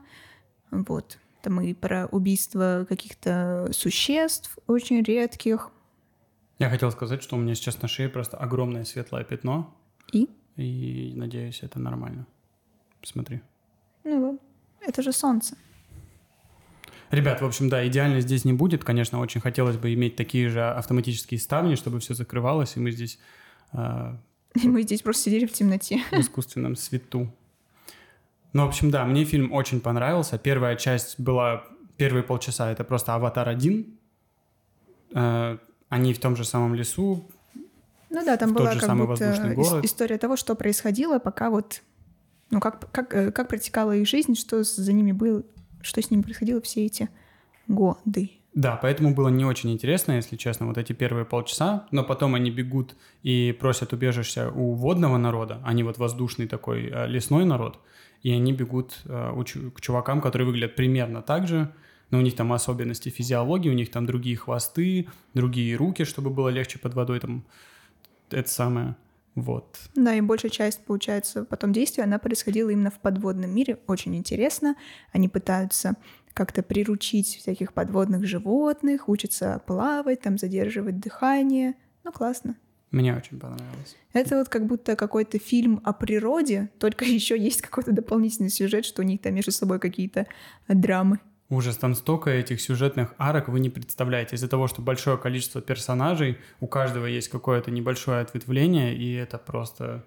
вот. 0.71 1.17
Там 1.41 1.59
и 1.59 1.73
про 1.73 2.05
убийство 2.07 2.85
каких-то 2.87 3.69
существ 3.73 4.57
очень 4.65 5.01
редких, 5.01 5.71
я 6.59 6.69
хотел 6.69 6.91
сказать, 6.91 7.21
что 7.21 7.35
у 7.35 7.39
меня 7.39 7.55
сейчас 7.55 7.81
на 7.81 7.87
шее 7.87 8.09
просто 8.09 8.37
огромное 8.37 8.85
светлое 8.85 9.23
пятно. 9.23 9.75
И? 10.11 10.29
И 10.55 11.13
надеюсь, 11.15 11.63
это 11.63 11.79
нормально. 11.79 12.27
Посмотри. 13.01 13.41
Ну, 14.03 14.39
это 14.79 15.01
же 15.01 15.11
солнце. 15.11 15.57
Ребят, 17.13 17.41
в 17.41 17.45
общем, 17.45 17.69
да, 17.69 17.87
идеально 17.87 18.21
здесь 18.21 18.43
не 18.43 18.53
будет. 18.53 18.83
Конечно, 18.83 19.19
очень 19.19 19.39
хотелось 19.39 19.77
бы 19.77 19.93
иметь 19.93 20.15
такие 20.15 20.49
же 20.49 20.63
автоматические 20.63 21.39
ставни, 21.39 21.75
чтобы 21.75 21.99
все 21.99 22.13
закрывалось, 22.15 22.75
и 22.75 22.79
мы 22.79 22.91
здесь... 22.91 23.19
Э, 23.71 24.15
и 24.61 24.67
мы 24.67 24.81
здесь 24.81 25.01
просто 25.03 25.23
сидели 25.23 25.45
в 25.45 25.53
темноте. 25.53 26.01
В 26.11 26.19
искусственном 26.19 26.75
свету. 26.75 27.31
Ну, 28.53 28.65
в 28.65 28.67
общем, 28.67 28.89
да, 28.91 29.05
мне 29.05 29.25
фильм 29.25 29.51
очень 29.53 29.79
понравился. 29.79 30.37
Первая 30.37 30.75
часть 30.75 31.19
была... 31.19 31.63
Первые 31.97 32.23
полчаса— 32.23 32.71
это 32.73 32.83
просто 32.83 33.13
«Аватар 33.13 33.47
1». 33.49 33.85
Они 35.89 36.13
в 36.13 36.19
том 36.19 36.35
же 36.35 36.43
самом 36.43 36.73
лесу. 36.73 37.29
Ну 38.09 38.25
да, 38.25 38.37
там 38.37 38.53
была 38.53 38.75
как 38.75 38.97
будто 38.97 39.81
история 39.83 40.17
того, 40.17 40.37
что 40.37 40.55
происходило, 40.55 41.19
пока 41.19 41.51
вот, 41.51 41.83
ну 42.49 42.59
как 42.59 42.91
как 42.91 43.13
э, 43.13 43.31
как 43.31 43.47
протекала 43.47 43.95
их 43.95 44.07
жизнь, 44.07 44.35
что 44.35 44.63
за 44.63 44.91
ними 44.91 45.11
было, 45.11 45.43
что 45.83 46.01
с 46.01 46.09
ними 46.09 46.21
происходило 46.21 46.61
все 46.61 46.85
эти 46.85 47.09
годы. 47.67 48.31
Да, 48.53 48.77
поэтому 48.79 49.15
было 49.15 49.29
не 49.29 49.45
очень 49.45 49.71
интересно, 49.71 50.13
если 50.13 50.35
честно, 50.35 50.67
вот 50.67 50.77
эти 50.77 50.93
первые 50.93 51.25
полчаса, 51.25 51.87
но 51.91 52.03
потом 52.03 52.35
они 52.35 52.51
бегут 52.51 52.95
и 53.23 53.55
просят 53.59 53.93
убежища 53.93 54.51
у 54.51 54.73
водного 54.73 55.17
народа, 55.17 55.59
они 55.63 55.81
вот 55.83 55.97
воздушный 55.97 56.47
такой 56.47 56.87
э, 56.87 57.07
лесной 57.07 57.45
народ, 57.45 57.79
и 58.21 58.31
они 58.31 58.53
бегут 58.53 59.01
э, 59.05 59.43
к 59.73 59.81
чувакам, 59.81 60.21
которые 60.21 60.45
выглядят 60.45 60.75
примерно 60.75 61.23
так 61.23 61.47
же, 61.47 61.73
но 62.11 62.19
у 62.19 62.21
них 62.21 62.35
там 62.35 62.53
особенности 62.53 63.09
физиологии, 63.09 63.69
у 63.69 63.73
них 63.73 63.89
там 63.89 64.05
другие 64.05 64.37
хвосты, 64.37 65.07
другие 65.33 65.75
руки, 65.75 66.03
чтобы 66.03 66.29
было 66.29 66.49
легче 66.49 66.77
под 66.77 66.93
водой 66.93 67.19
там 67.19 67.43
это 68.29 68.49
самое. 68.49 68.95
Вот. 69.35 69.79
Да, 69.95 70.13
и 70.13 70.21
большая 70.21 70.51
часть, 70.51 70.85
получается, 70.85 71.43
потом 71.43 71.73
действия, 71.73 72.03
она 72.03 72.19
происходила 72.19 72.69
именно 72.69 72.91
в 72.91 72.99
подводном 72.99 73.53
мире. 73.53 73.79
Очень 73.87 74.15
интересно. 74.15 74.75
Они 75.11 75.27
пытаются 75.27 75.95
как-то 76.33 76.63
приручить 76.63 77.37
всяких 77.37 77.73
подводных 77.73 78.25
животных, 78.25 79.09
учатся 79.09 79.61
плавать, 79.65 80.21
там 80.21 80.37
задерживать 80.37 80.99
дыхание. 80.99 81.75
Ну, 82.03 82.11
классно. 82.11 82.57
Мне 82.91 83.15
очень 83.15 83.39
понравилось. 83.39 83.97
Это 84.13 84.37
вот 84.37 84.49
как 84.49 84.67
будто 84.67 84.95
какой-то 84.95 85.39
фильм 85.39 85.81
о 85.83 85.93
природе, 85.93 86.69
только 86.79 87.05
еще 87.05 87.37
есть 87.37 87.61
какой-то 87.61 87.91
дополнительный 87.91 88.49
сюжет, 88.49 88.85
что 88.85 89.01
у 89.01 89.05
них 89.05 89.21
там 89.21 89.33
между 89.33 89.51
собой 89.51 89.79
какие-то 89.79 90.27
драмы. 90.67 91.19
Ужас, 91.53 91.77
там 91.77 91.93
столько 91.93 92.31
этих 92.31 92.59
сюжетных 92.59 93.13
арок 93.19 93.47
вы 93.47 93.59
не 93.59 93.69
представляете. 93.69 94.35
Из-за 94.35 94.47
того, 94.47 94.67
что 94.67 94.81
большое 94.81 95.19
количество 95.19 95.61
персонажей, 95.61 96.39
у 96.59 96.67
каждого 96.67 97.05
есть 97.05 97.29
какое-то 97.29 97.69
небольшое 97.69 98.21
ответвление, 98.21 98.95
и 98.95 99.13
это 99.13 99.37
просто... 99.37 100.03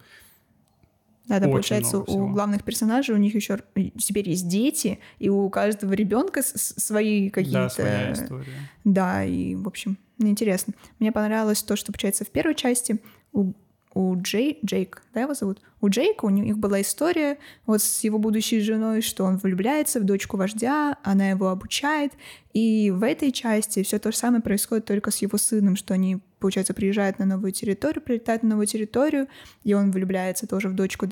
Да, 1.29 1.39
да, 1.39 1.47
получается, 1.47 1.99
у 1.99 2.29
главных 2.29 2.65
персонажей 2.65 3.15
у 3.15 3.19
них 3.19 3.35
еще 3.35 3.61
теперь 3.99 4.29
есть 4.29 4.49
дети, 4.49 4.99
и 5.21 5.29
у 5.29 5.49
каждого 5.49 5.93
ребенка 5.93 6.43
свои 6.43 7.31
какие-то... 7.31 7.63
Да, 7.63 7.69
своя 7.69 8.13
история. 8.13 8.71
Да, 8.85 9.25
и, 9.25 9.55
в 9.55 9.69
общем, 9.69 9.99
интересно. 10.19 10.75
Мне 10.99 11.13
понравилось 11.13 11.63
то, 11.63 11.77
что, 11.77 11.93
получается, 11.93 12.25
в 12.25 12.31
первой 12.31 12.57
части 12.57 13.01
у 13.33 13.53
у 13.97 14.15
Джей, 14.21 14.59
Джейк, 14.63 15.03
да, 15.15 15.23
его 15.23 15.33
зовут? 15.33 15.63
У 15.81 15.89
Джейка 15.89 16.27
у 16.27 16.29
них 16.29 16.59
была 16.59 16.83
история 16.83 17.39
вот 17.65 17.81
с 17.81 18.05
его 18.05 18.19
будущей 18.19 18.61
женой, 18.61 19.01
что 19.01 19.25
он 19.25 19.39
влюбляется 19.39 20.01
в 20.01 20.05
дочку 20.05 20.37
вождя, 20.37 20.99
она 21.03 21.31
его 21.31 21.49
обучает, 21.49 22.13
и 22.53 22.91
в 22.91 23.03
этой 23.03 23.33
части 23.33 23.83
все 23.83 23.99
то 23.99 24.13
же 24.13 24.19
самое 24.19 24.43
происходит 24.43 24.85
только 24.85 25.11
с 25.11 25.17
его 25.19 25.39
сыном, 25.39 25.77
что 25.77 25.95
они, 25.95 26.19
получается, 26.41 26.75
приезжают 26.75 27.19
на 27.19 27.25
новую 27.25 27.53
территорию, 27.53 28.03
прилетают 28.03 28.43
на 28.43 28.51
новую 28.51 28.67
территорию, 28.67 29.29
и 29.65 29.73
он 29.73 29.91
влюбляется 29.93 30.47
тоже 30.47 30.69
в 30.69 30.75
дочку 30.75 31.09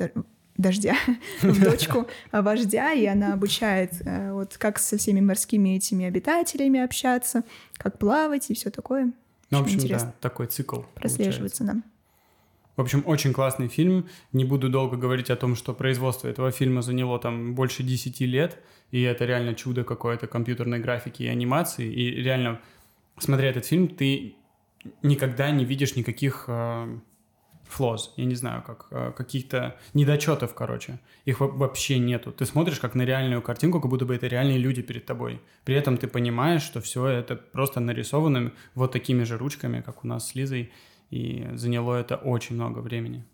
дождя, 0.59 0.95
в 1.41 1.63
дочку 1.63 2.07
вождя, 2.33 2.93
и 2.93 3.07
она 3.07 3.33
обучает 3.33 3.93
э, 4.05 4.31
вот 4.31 4.59
как 4.59 4.79
со 4.79 4.99
всеми 4.99 5.21
морскими 5.21 5.77
этими 5.77 6.05
обитателями 6.05 6.81
общаться, 6.81 7.45
как 7.79 7.99
плавать 7.99 8.51
и 8.51 8.55
все 8.55 8.69
такое. 8.69 9.11
Ну, 9.49 9.61
в 9.61 9.63
общем, 9.63 9.77
интересно. 9.77 10.09
да, 10.09 10.15
такой 10.21 10.49
цикл 10.49 10.83
прослеживается 10.95 11.65
нам. 11.65 11.83
В 12.77 12.81
общем, 12.81 13.03
очень 13.07 13.33
классный 13.33 13.69
фильм. 13.69 14.09
Не 14.33 14.45
буду 14.45 14.69
долго 14.69 14.97
говорить 14.97 15.31
о 15.31 15.37
том, 15.37 15.55
что 15.55 15.75
производство 15.75 16.29
этого 16.29 16.51
фильма 16.51 16.83
заняло 16.83 17.19
там 17.19 17.55
больше 17.55 17.83
10 17.83 18.21
лет, 18.21 18.59
и 18.91 19.03
это 19.03 19.25
реально 19.25 19.55
чудо 19.55 19.85
какое-то 19.85 20.27
компьютерной 20.27 20.81
графики 20.81 21.23
и 21.23 21.29
анимации. 21.29 21.91
И 21.93 22.23
реально, 22.23 22.61
смотря 23.19 23.51
этот 23.51 23.67
фильм, 23.67 23.89
ты 23.89 24.35
никогда 25.03 25.51
не 25.51 25.65
видишь 25.65 25.97
никаких 25.97 26.45
э, 26.49 26.99
флоз, 27.69 28.13
я 28.17 28.25
не 28.25 28.35
знаю, 28.35 28.63
как 28.63 28.87
э, 28.91 29.13
каких-то 29.17 29.77
недочетов, 29.95 30.55
короче. 30.55 30.99
Их 31.25 31.41
вообще 31.41 31.99
нету. 31.99 32.33
Ты 32.33 32.47
смотришь 32.47 32.81
как 32.81 32.95
на 32.95 33.03
реальную 33.03 33.43
картинку, 33.43 33.81
как 33.81 33.91
будто 33.91 34.05
бы 34.05 34.15
это 34.15 34.27
реальные 34.27 34.59
люди 34.59 34.83
перед 34.83 35.07
тобой. 35.07 35.41
При 35.65 35.75
этом 35.75 35.97
ты 35.97 36.07
понимаешь, 36.07 36.63
что 36.63 36.81
все 36.81 37.07
это 37.07 37.37
просто 37.37 37.81
нарисовано 37.81 38.53
вот 38.75 38.93
такими 38.93 39.25
же 39.25 39.39
ручками, 39.39 39.81
как 39.81 40.05
у 40.05 40.07
нас 40.07 40.29
с 40.29 40.35
Лизой 40.35 40.73
и 41.11 41.49
заняло 41.55 41.95
это 41.95 42.17
очень 42.17 42.57
много 42.57 42.79
времени. 42.81 43.25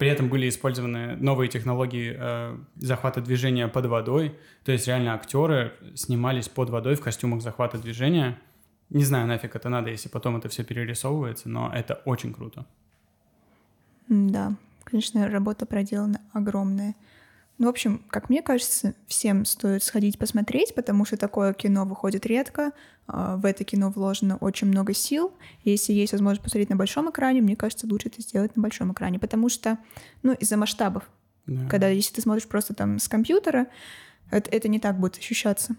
При 0.00 0.08
этом 0.08 0.30
были 0.30 0.48
использованы 0.48 1.16
новые 1.16 1.50
технологии 1.50 2.16
э, 2.18 2.56
захвата 2.76 3.20
движения 3.20 3.68
под 3.68 3.84
водой, 3.84 4.34
то 4.64 4.72
есть 4.72 4.86
реально 4.86 5.12
актеры 5.12 5.74
снимались 5.94 6.48
под 6.48 6.70
водой 6.70 6.94
в 6.94 7.02
костюмах 7.02 7.42
захвата 7.42 7.76
движения. 7.76 8.40
Не 8.88 9.04
знаю, 9.04 9.26
нафиг 9.26 9.54
это 9.54 9.68
надо, 9.68 9.90
если 9.90 10.08
потом 10.08 10.38
это 10.38 10.48
все 10.48 10.64
перерисовывается, 10.64 11.50
но 11.50 11.70
это 11.72 12.00
очень 12.06 12.32
круто. 12.32 12.64
Да, 14.08 14.54
конечно, 14.84 15.28
работа 15.28 15.66
проделана 15.66 16.22
огромная. 16.32 16.94
Ну, 17.60 17.66
в 17.66 17.68
общем, 17.68 18.02
как 18.08 18.30
мне 18.30 18.40
кажется, 18.40 18.94
всем 19.06 19.44
стоит 19.44 19.84
сходить 19.84 20.18
посмотреть, 20.18 20.74
потому 20.74 21.04
что 21.04 21.18
такое 21.18 21.52
кино 21.52 21.84
выходит 21.84 22.24
редко. 22.24 22.72
А, 23.06 23.36
в 23.36 23.44
это 23.44 23.64
кино 23.64 23.90
вложено 23.90 24.38
очень 24.38 24.68
много 24.68 24.94
сил. 24.94 25.34
Если 25.62 25.92
есть 25.92 26.12
возможность 26.12 26.42
посмотреть 26.42 26.70
на 26.70 26.76
большом 26.76 27.10
экране, 27.10 27.42
мне 27.42 27.56
кажется, 27.56 27.86
лучше 27.86 28.08
это 28.08 28.22
сделать 28.22 28.56
на 28.56 28.62
большом 28.62 28.94
экране, 28.94 29.18
потому 29.18 29.50
что, 29.50 29.76
ну, 30.22 30.32
из-за 30.32 30.56
масштабов. 30.56 31.02
Да. 31.44 31.68
Когда 31.68 31.88
если 31.88 32.14
ты 32.14 32.22
смотришь 32.22 32.48
просто 32.48 32.72
там 32.72 32.98
с 32.98 33.08
компьютера, 33.08 33.66
это, 34.30 34.48
это 34.50 34.68
не 34.68 34.80
так 34.80 34.98
будет 34.98 35.18
ощущаться. 35.18 35.76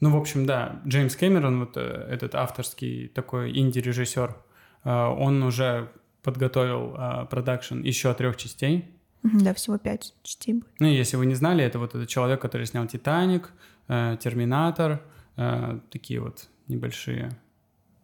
Ну, 0.00 0.10
в 0.10 0.16
общем, 0.16 0.44
да, 0.44 0.82
Джеймс 0.88 1.14
Кэмерон, 1.14 1.60
вот 1.60 1.76
э, 1.76 2.08
этот 2.10 2.34
авторский 2.34 3.06
такой 3.06 3.56
инди-режиссер, 3.56 4.36
э, 4.82 4.90
он 4.90 5.44
уже 5.44 5.88
подготовил 6.24 6.96
э, 6.98 7.26
продакшн 7.30 7.80
еще 7.82 8.12
трех 8.12 8.36
частей 8.36 8.95
да, 9.34 9.54
всего 9.54 9.78
пять 9.78 10.14
частей 10.22 10.54
будет. 10.54 10.70
Ну, 10.78 10.86
если 10.86 11.16
вы 11.16 11.26
не 11.26 11.34
знали, 11.34 11.64
это 11.64 11.78
вот 11.78 11.94
этот 11.94 12.08
человек, 12.08 12.40
который 12.40 12.66
снял 12.66 12.86
«Титаник», 12.86 13.52
э, 13.88 14.16
«Терминатор», 14.20 15.02
э, 15.36 15.80
такие 15.90 16.20
вот 16.20 16.48
небольшие 16.68 17.30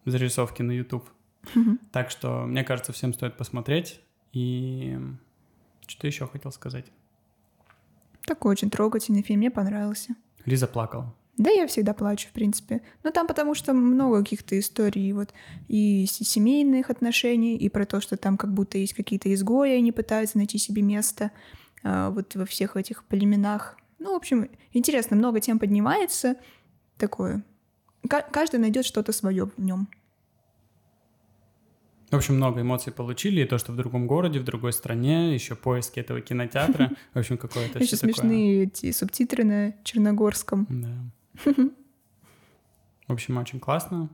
зарисовки 0.05 0.63
на 0.63 0.73
YouTube. 0.73 1.09
Так 1.91 2.11
что, 2.11 2.45
мне 2.47 2.65
кажется, 2.65 2.93
всем 2.93 3.13
стоит 3.13 3.37
посмотреть. 3.37 4.01
И 4.33 4.99
что 5.87 6.07
еще 6.07 6.27
хотел 6.27 6.53
сказать? 6.53 6.87
Такой 8.25 8.53
очень 8.53 8.71
трогательный 8.71 9.23
фильм, 9.23 9.41
мне 9.41 9.51
понравился. 9.51 10.15
Лиза 10.45 10.67
плакала. 10.67 11.15
Да, 11.39 11.51
я 11.51 11.67
всегда 11.67 11.95
плачу, 11.95 12.29
в 12.29 12.33
принципе. 12.33 12.83
Но 13.03 13.11
там 13.11 13.27
потому 13.27 13.55
что 13.55 13.73
много 13.73 14.19
каких-то 14.23 14.59
историй, 14.59 15.13
вот, 15.13 15.33
и 15.69 16.07
семейных 16.07 16.91
отношений, 16.91 17.57
и 17.57 17.69
про 17.69 17.87
то, 17.87 18.01
что 18.01 18.17
там 18.17 18.37
как 18.37 18.53
будто 18.53 18.79
есть 18.79 18.95
какие-то 18.95 19.33
изгои, 19.33 19.71
они 19.71 19.93
пытаются 19.93 20.37
найти 20.39 20.59
себе 20.59 20.83
место 20.83 21.31
а, 21.83 22.11
вот 22.11 22.35
во 22.35 22.45
всех 22.45 22.77
этих 22.77 23.05
племенах. 23.05 23.79
Ну, 23.99 24.13
в 24.13 24.17
общем, 24.17 24.51
интересно, 24.73 25.17
много 25.17 25.41
тем 25.41 25.59
поднимается, 25.59 26.37
такое 26.99 27.43
каждый 28.09 28.61
найдет 28.61 28.85
что-то 28.85 29.13
свое 29.13 29.47
в 29.47 29.59
нем. 29.59 29.89
В 32.11 32.17
общем, 32.17 32.37
много 32.37 32.61
эмоций 32.61 32.93
получили, 32.93 33.41
и 33.41 33.45
то, 33.47 33.57
что 33.57 33.73
в 33.73 33.77
другом 33.77 34.07
городе, 34.07 34.39
в 34.39 34.45
другой 34.45 34.75
стране, 34.75 35.33
еще 35.33 35.55
поиски 35.55 35.99
этого 35.99 36.21
кинотеатра. 36.21 36.91
В 37.15 37.19
общем, 37.19 37.39
какое-то 37.39 37.79
Еще 37.79 37.97
смешные 37.97 38.65
эти 38.65 38.93
субтитры 38.93 39.45
на 39.45 39.75
черногорском. 39.83 40.67
Да. 40.69 40.95
В 41.35 43.13
общем, 43.13 43.37
очень 43.39 43.61
классно. 43.61 44.09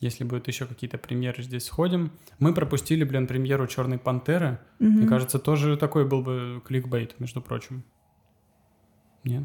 Если 0.00 0.24
будут 0.24 0.48
еще 0.48 0.66
какие-то 0.66 0.98
премьеры, 0.98 1.42
здесь 1.42 1.64
сходим. 1.64 2.10
Мы 2.38 2.52
пропустили, 2.52 3.04
блин, 3.04 3.26
премьеру 3.26 3.66
Черной 3.66 3.98
пантеры. 3.98 4.58
Мне 4.78 5.06
кажется, 5.06 5.38
тоже 5.38 5.76
такой 5.76 6.06
был 6.06 6.22
бы 6.22 6.62
кликбейт, 6.66 7.18
между 7.20 7.40
прочим. 7.40 7.84
Нет? 9.22 9.44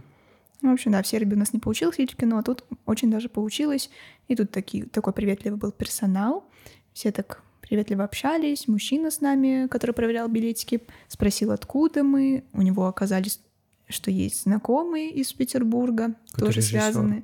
В 0.61 0.67
общем, 0.67 0.91
да, 0.91 1.01
в 1.01 1.07
Сербии 1.07 1.35
у 1.35 1.39
нас 1.39 1.53
не 1.53 1.59
получилось 1.59 1.97
видеть 1.97 2.17
кино, 2.17 2.39
а 2.39 2.43
тут 2.43 2.65
очень 2.85 3.09
даже 3.09 3.29
получилось. 3.29 3.89
И 4.27 4.35
тут 4.35 4.51
такие, 4.51 4.85
такой 4.85 5.13
приветливый 5.13 5.57
был 5.57 5.71
персонал. 5.71 6.49
Все 6.93 7.11
так 7.11 7.41
приветливо 7.61 8.03
общались. 8.03 8.67
Мужчина 8.67 9.11
с 9.11 9.21
нами, 9.21 9.67
который 9.67 9.91
проверял 9.91 10.27
билетики, 10.27 10.81
спросил, 11.07 11.51
откуда 11.51 12.03
мы. 12.03 12.43
У 12.51 12.61
него 12.61 12.87
оказались, 12.87 13.39
что 13.89 14.11
есть 14.11 14.43
знакомые 14.43 15.11
из 15.11 15.33
Петербурга, 15.33 16.15
Какой 16.31 16.47
тоже 16.47 16.59
режиссер. 16.59 16.81
связаны, 16.81 17.23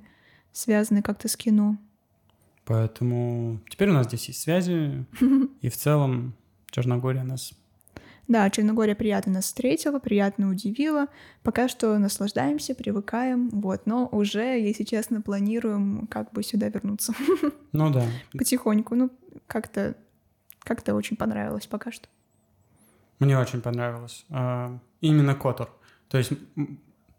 связаны 0.52 1.02
как-то 1.02 1.28
с 1.28 1.38
кино. 1.38 1.78
Поэтому 2.66 3.60
теперь 3.70 3.90
у 3.90 3.94
нас 3.94 4.08
здесь 4.08 4.28
есть 4.28 4.42
связи, 4.42 5.06
и 5.62 5.70
в 5.70 5.78
целом 5.78 6.34
Черногория 6.72 7.24
нас 7.24 7.54
да, 8.28 8.50
Черногория 8.50 8.96
приятно 8.96 9.34
нас 9.34 9.46
встретила, 9.46 10.00
приятно 10.00 10.50
удивила. 10.50 11.08
Пока 11.44 11.68
что 11.68 11.98
наслаждаемся, 12.00 12.74
привыкаем, 12.74 13.50
вот. 13.50 13.86
Но 13.86 14.08
уже, 14.08 14.60
если 14.60 14.84
честно, 14.84 15.22
планируем 15.22 16.08
как 16.08 16.32
бы 16.32 16.42
сюда 16.42 16.70
вернуться. 16.70 17.14
Ну 17.72 17.92
да. 17.92 18.06
Потихоньку. 18.32 18.96
Ну, 18.96 19.12
как-то 19.48 19.96
как-то 20.60 20.96
очень 20.96 21.18
понравилось 21.18 21.68
пока 21.68 21.92
что. 21.92 22.08
Мне 23.20 23.38
очень 23.38 23.62
понравилось. 23.62 24.26
А, 24.30 24.78
именно 25.02 25.36
Котор. 25.36 25.70
То 26.10 26.18
есть 26.18 26.32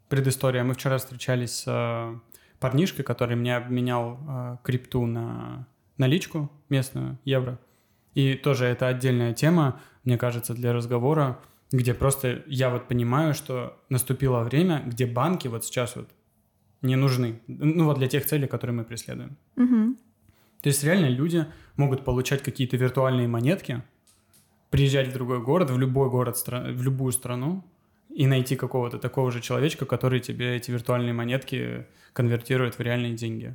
предыстория. 0.08 0.64
Мы 0.64 0.74
вчера 0.74 0.98
встречались 0.98 1.60
с 1.60 1.64
а, 1.66 2.18
парнишкой, 2.60 3.04
который 3.04 3.36
мне 3.36 3.56
обменял 3.56 4.18
а, 4.28 4.58
крипту 4.62 5.06
на 5.06 5.66
наличку 5.98 6.50
местную, 6.68 7.18
евро. 7.24 7.58
И 8.14 8.34
тоже 8.34 8.66
это 8.66 8.88
отдельная 8.88 9.34
тема, 9.34 9.80
мне 10.04 10.16
кажется, 10.16 10.54
для 10.54 10.72
разговора, 10.72 11.38
где 11.70 11.92
просто 11.94 12.42
я 12.46 12.70
вот 12.70 12.88
понимаю, 12.88 13.34
что 13.34 13.78
наступило 13.88 14.40
время, 14.42 14.82
где 14.86 15.06
банки 15.06 15.48
вот 15.48 15.64
сейчас 15.64 15.96
вот 15.96 16.08
не 16.82 16.96
нужны. 16.96 17.40
Ну 17.46 17.84
вот 17.84 17.98
для 17.98 18.06
тех 18.06 18.24
целей, 18.24 18.46
которые 18.46 18.74
мы 18.76 18.84
преследуем. 18.84 19.36
Угу. 19.56 19.96
То 20.62 20.68
есть 20.68 20.84
реально 20.84 21.06
люди 21.06 21.46
могут 21.76 22.04
получать 22.04 22.42
какие-то 22.42 22.76
виртуальные 22.76 23.28
монетки, 23.28 23.82
приезжать 24.70 25.08
в 25.08 25.12
другой 25.12 25.42
город, 25.42 25.70
в 25.70 25.78
любой 25.78 26.08
город, 26.10 26.42
в 26.46 26.82
любую 26.82 27.12
страну, 27.12 27.64
и 28.14 28.26
найти 28.26 28.56
какого-то 28.56 28.98
такого 28.98 29.30
же 29.30 29.40
человечка, 29.40 29.86
который 29.86 30.20
тебе 30.20 30.56
эти 30.56 30.70
виртуальные 30.70 31.12
монетки 31.12 31.86
конвертирует 32.12 32.78
в 32.78 32.80
реальные 32.80 33.14
деньги. 33.14 33.54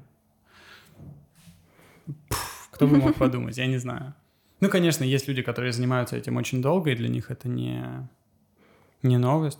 Пфф, 2.29 2.69
кто 2.71 2.87
бы 2.87 2.97
мог 2.97 3.15
подумать, 3.17 3.57
я 3.57 3.67
не 3.67 3.77
знаю. 3.77 4.13
Ну, 4.59 4.69
конечно, 4.69 5.03
есть 5.03 5.27
люди, 5.27 5.41
которые 5.41 5.71
занимаются 5.71 6.15
этим 6.15 6.37
очень 6.37 6.61
долго, 6.61 6.91
и 6.91 6.95
для 6.95 7.09
них 7.09 7.31
это 7.31 7.49
не, 7.49 8.07
не 9.01 9.17
новость. 9.17 9.59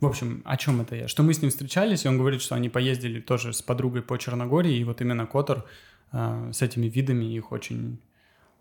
В 0.00 0.06
общем, 0.06 0.42
о 0.44 0.56
чем 0.56 0.80
это 0.80 0.94
я? 0.94 1.08
Что 1.08 1.24
мы 1.24 1.34
с 1.34 1.42
ним 1.42 1.50
встречались, 1.50 2.04
и 2.04 2.08
он 2.08 2.18
говорит, 2.18 2.40
что 2.40 2.54
они 2.54 2.68
поездили 2.68 3.20
тоже 3.20 3.52
с 3.52 3.62
подругой 3.62 4.02
по 4.02 4.16
Черногории, 4.16 4.76
и 4.76 4.84
вот 4.84 5.00
именно 5.00 5.26
Котор 5.26 5.64
э, 6.12 6.50
с 6.52 6.62
этими 6.62 6.86
видами 6.86 7.24
их 7.24 7.50
очень 7.50 7.98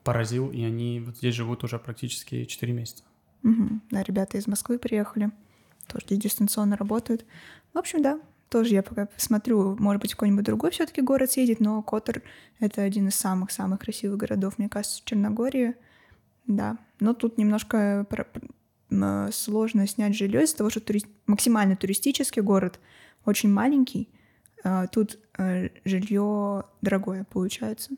поразил, 0.03 0.49
и 0.49 0.63
они 0.63 0.99
вот 0.99 1.17
здесь 1.17 1.35
живут 1.35 1.63
уже 1.63 1.77
практически 1.77 2.45
4 2.45 2.73
месяца. 2.73 3.03
Угу. 3.43 3.81
Да, 3.91 4.01
ребята 4.01 4.39
из 4.39 4.47
Москвы 4.47 4.79
приехали, 4.79 5.29
тоже 5.87 6.05
дистанционно 6.09 6.77
работают. 6.77 7.25
В 7.73 7.77
общем, 7.77 8.01
да, 8.01 8.19
тоже 8.49 8.75
я 8.75 8.83
пока 8.83 9.09
смотрю, 9.17 9.75
может 9.77 10.01
быть, 10.01 10.11
какой-нибудь 10.11 10.45
другой 10.45 10.71
все-таки 10.71 11.01
город 11.01 11.31
съездить, 11.31 11.59
но 11.59 11.81
Котор— 11.81 12.21
это 12.59 12.81
один 12.81 13.07
из 13.09 13.15
самых-самых 13.15 13.79
красивых 13.79 14.17
городов, 14.17 14.57
мне 14.57 14.69
кажется, 14.69 15.01
в 15.01 15.05
Черногории. 15.05 15.75
Да, 16.45 16.77
но 16.99 17.13
тут 17.13 17.37
немножко 17.37 18.07
сложно 19.31 19.85
снять 19.85 20.15
жилье 20.15 20.43
из-за 20.43 20.55
того, 20.55 20.69
что 20.69 20.79
тури... 20.79 21.03
максимально 21.25 21.75
туристический 21.75 22.41
город, 22.41 22.79
очень 23.25 23.51
маленький, 23.51 24.07
а 24.63 24.87
тут 24.87 25.19
э, 25.37 25.69
жилье 25.83 26.63
дорогое 26.81 27.25
получается. 27.25 27.91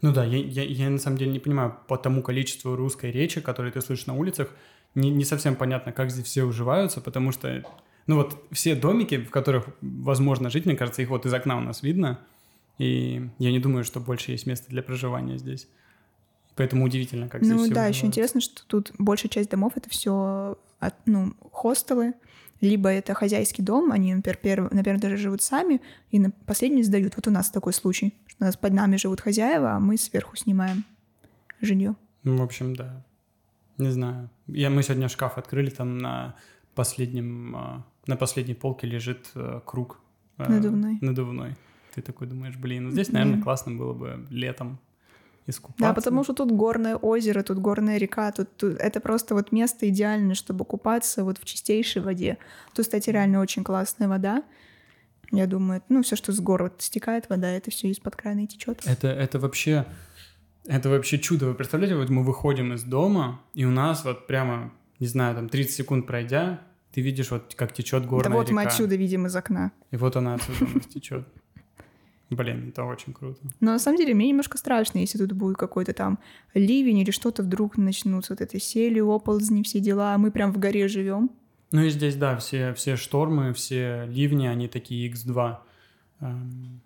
Ну 0.00 0.12
да, 0.12 0.24
я, 0.24 0.38
я, 0.38 0.62
я 0.62 0.90
на 0.90 0.98
самом 0.98 1.18
деле 1.18 1.32
не 1.32 1.40
понимаю, 1.40 1.76
по 1.88 1.96
тому 1.96 2.22
количеству 2.22 2.76
русской 2.76 3.10
речи, 3.10 3.40
которую 3.40 3.72
ты 3.72 3.80
слышишь 3.80 4.06
на 4.06 4.14
улицах, 4.14 4.54
не, 4.94 5.10
не 5.10 5.24
совсем 5.24 5.56
понятно, 5.56 5.92
как 5.92 6.10
здесь 6.10 6.26
все 6.26 6.44
уживаются, 6.44 7.00
потому 7.00 7.32
что, 7.32 7.64
ну 8.06 8.16
вот, 8.16 8.42
все 8.52 8.74
домики, 8.74 9.18
в 9.18 9.30
которых 9.30 9.68
возможно 9.80 10.50
жить, 10.50 10.66
мне 10.66 10.76
кажется, 10.76 11.02
их 11.02 11.10
вот 11.10 11.26
из 11.26 11.34
окна 11.34 11.56
у 11.56 11.60
нас 11.60 11.82
видно, 11.82 12.18
и 12.78 13.28
я 13.38 13.50
не 13.50 13.58
думаю, 13.58 13.84
что 13.84 14.00
больше 14.00 14.32
есть 14.32 14.46
места 14.46 14.68
для 14.68 14.82
проживания 14.82 15.38
здесь. 15.38 15.68
Поэтому 16.56 16.84
удивительно, 16.84 17.28
как 17.28 17.42
ну, 17.42 17.58
здесь 17.58 17.68
Ну 17.68 17.74
да, 17.74 17.86
еще 17.86 18.06
интересно, 18.06 18.40
что 18.40 18.66
тут 18.66 18.92
большая 18.98 19.30
часть 19.30 19.50
домов 19.50 19.74
это 19.76 19.88
все 19.90 20.58
ну, 21.06 21.34
хостелы, 21.52 22.14
либо 22.60 22.88
это 22.88 23.14
хозяйский 23.14 23.62
дом, 23.62 23.92
они, 23.92 24.14
например, 24.14 24.36
перв... 24.36 24.72
например, 24.72 25.00
даже 25.00 25.16
живут 25.16 25.42
сами, 25.42 25.80
и 26.10 26.18
на 26.18 26.30
последний 26.46 26.82
сдают. 26.82 27.14
Вот 27.16 27.28
у 27.28 27.30
нас 27.30 27.50
такой 27.50 27.72
случай, 27.72 28.14
что 28.26 28.38
у 28.40 28.44
нас 28.46 28.56
под 28.56 28.72
нами 28.72 28.96
живут 28.96 29.20
хозяева, 29.20 29.72
а 29.72 29.80
мы 29.80 29.96
сверху 29.96 30.36
снимаем 30.36 30.84
жилье. 31.60 31.94
Ну, 32.24 32.36
в 32.36 32.42
общем, 32.42 32.74
да. 32.74 33.04
Не 33.78 33.90
знаю. 33.90 34.28
Я, 34.46 34.70
мы 34.70 34.82
сегодня 34.82 35.08
шкаф 35.08 35.38
открыли, 35.38 35.70
там 35.70 35.98
на 35.98 36.34
последнем, 36.74 37.56
а, 37.56 37.84
на 38.06 38.16
последней 38.16 38.54
полке 38.54 38.86
лежит 38.86 39.30
э, 39.34 39.60
круг. 39.64 40.00
Э, 40.38 40.48
надувной. 40.48 40.98
Надувной. 41.00 41.56
Ты 41.94 42.02
такой 42.02 42.26
думаешь, 42.26 42.56
блин, 42.56 42.84
ну 42.84 42.90
здесь, 42.90 43.10
наверное, 43.10 43.42
классно 43.42 43.72
было 43.72 43.94
бы 43.94 44.26
летом 44.30 44.78
искупаться. 45.46 45.84
Да, 45.84 45.94
потому 45.94 46.24
что 46.24 46.34
тут 46.34 46.52
горное 46.52 46.96
озеро, 46.96 47.42
тут 47.42 47.58
горная 47.58 47.98
река, 47.98 48.30
тут, 48.32 48.56
тут 48.56 48.76
это 48.78 49.00
просто 49.00 49.34
вот 49.34 49.52
место 49.52 49.88
идеальное, 49.88 50.34
чтобы 50.34 50.64
купаться 50.64 51.24
вот 51.24 51.38
в 51.38 51.44
чистейшей 51.44 52.02
воде. 52.02 52.38
Тут, 52.74 52.84
кстати, 52.84 53.10
реально 53.10 53.40
очень 53.40 53.64
классная 53.64 54.08
вода. 54.08 54.42
Я 55.30 55.46
думаю, 55.46 55.82
ну, 55.88 56.02
все, 56.02 56.16
что 56.16 56.32
с 56.32 56.40
гор 56.40 56.64
вот 56.64 56.74
стекает 56.78 57.28
вода, 57.28 57.50
это 57.50 57.70
все 57.70 57.88
из-под 57.88 58.16
крана 58.16 58.44
и 58.44 58.46
течет. 58.46 58.82
Это, 58.86 59.08
это 59.08 59.38
вообще, 59.38 59.84
это 60.68 60.90
вообще 60.90 61.18
чудо. 61.18 61.46
Вы 61.46 61.54
представляете, 61.54 61.96
вот 61.96 62.10
мы 62.10 62.22
выходим 62.22 62.72
из 62.74 62.84
дома, 62.84 63.40
и 63.54 63.64
у 63.64 63.70
нас 63.70 64.04
вот 64.04 64.26
прямо, 64.26 64.72
не 65.00 65.06
знаю, 65.06 65.34
там 65.34 65.48
30 65.48 65.74
секунд 65.74 66.06
пройдя, 66.06 66.60
ты 66.92 67.00
видишь 67.00 67.30
вот, 67.30 67.54
как 67.54 67.72
течет 67.72 68.06
горная 68.06 68.30
Да 68.30 68.36
вот 68.36 68.48
река. 68.48 68.54
мы 68.54 68.62
отсюда 68.62 68.94
видим 68.96 69.26
из 69.26 69.34
окна. 69.34 69.72
И 69.90 69.96
вот 69.96 70.16
она 70.16 70.34
отсюда 70.34 70.64
у 70.70 70.74
нас 70.76 70.86
течет. 70.86 71.26
Блин, 72.30 72.68
это 72.68 72.84
очень 72.84 73.14
круто. 73.14 73.40
Но 73.60 73.72
на 73.72 73.78
самом 73.78 73.96
деле 73.96 74.14
мне 74.14 74.28
немножко 74.28 74.58
страшно, 74.58 74.98
если 74.98 75.16
тут 75.16 75.32
будет 75.32 75.56
какой-то 75.56 75.94
там 75.94 76.18
ливень 76.52 76.98
или 76.98 77.10
что-то 77.10 77.42
вдруг 77.42 77.78
начнутся 77.78 78.34
вот 78.34 78.42
это 78.42 78.60
сели, 78.60 79.00
оползни, 79.00 79.62
все 79.62 79.80
дела, 79.80 80.14
а 80.14 80.18
мы 80.18 80.30
прям 80.30 80.52
в 80.52 80.58
горе 80.58 80.88
живем. 80.88 81.30
Ну 81.70 81.82
и 81.82 81.90
здесь, 81.90 82.16
да, 82.16 82.36
все, 82.36 82.74
все 82.74 82.96
штормы, 82.96 83.54
все 83.54 84.04
ливни, 84.06 84.46
они 84.46 84.68
такие 84.68 85.10
x2. 85.10 85.56
Эм, 86.20 86.80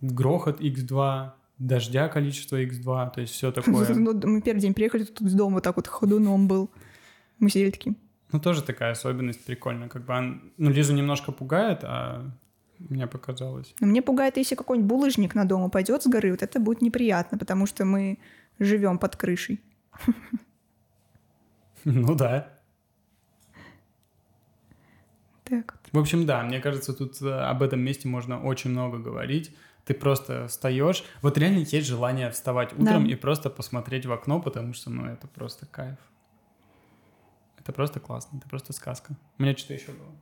грохот 0.00 0.60
x2, 0.60 1.32
дождя 1.60 2.08
количество 2.08 2.60
x2, 2.60 3.12
то 3.14 3.20
есть 3.20 3.32
все 3.34 3.52
такое. 3.52 3.94
Ну, 3.94 4.14
мы 4.26 4.42
первый 4.42 4.60
день 4.60 4.74
приехали, 4.74 5.04
тут 5.04 5.30
с 5.30 5.34
дома 5.34 5.54
вот 5.54 5.64
так 5.64 5.76
вот 5.76 5.86
ходуном 5.86 6.48
был. 6.48 6.70
Мы 7.38 7.50
сидели 7.50 7.70
такие. 7.70 7.94
Ну, 8.32 8.40
тоже 8.40 8.62
такая 8.62 8.92
особенность 8.92 9.44
прикольная. 9.44 9.88
Как 9.88 10.04
бы, 10.04 10.40
ну, 10.56 10.70
Лизу 10.70 10.94
немножко 10.94 11.32
пугает, 11.32 11.80
а 11.82 12.30
мне 12.78 13.06
показалось. 13.06 13.74
Но 13.80 13.86
мне 13.86 14.02
пугает, 14.02 14.36
если 14.36 14.54
какой-нибудь 14.54 14.88
булыжник 14.88 15.34
на 15.34 15.44
дом 15.44 15.62
упадет 15.62 16.02
с 16.02 16.06
горы, 16.06 16.30
вот 16.30 16.42
это 16.42 16.60
будет 16.60 16.82
неприятно, 16.82 17.38
потому 17.38 17.66
что 17.66 17.84
мы 17.84 18.18
живем 18.58 18.98
под 18.98 19.16
крышей. 19.16 19.60
Ну 21.86 22.14
да. 22.14 22.60
Так 25.44 25.72
вот. 25.72 25.92
В 25.92 25.98
общем, 25.98 26.26
да, 26.26 26.42
мне 26.42 26.60
кажется, 26.60 26.92
тут 26.92 27.22
э, 27.22 27.26
об 27.26 27.62
этом 27.62 27.80
месте 27.80 28.06
можно 28.06 28.38
очень 28.38 28.68
много 28.68 28.98
говорить. 28.98 29.50
Ты 29.84 29.94
просто 29.94 30.46
встаешь. 30.48 31.04
Вот 31.22 31.38
реально 31.38 31.58
есть 31.58 31.86
желание 31.86 32.30
вставать 32.30 32.72
утром 32.72 33.04
да. 33.04 33.10
и 33.10 33.14
просто 33.14 33.50
посмотреть 33.50 34.06
в 34.06 34.12
окно, 34.12 34.40
потому 34.40 34.72
что, 34.72 34.90
ну, 34.90 35.06
это 35.06 35.26
просто 35.26 35.66
кайф. 35.66 35.98
Это 37.58 37.72
просто 37.72 38.00
классно, 38.00 38.38
это 38.38 38.48
просто 38.48 38.72
сказка. 38.72 39.14
У 39.38 39.42
меня 39.42 39.56
что-то 39.56 39.74
еще 39.74 39.92
было. 39.92 40.12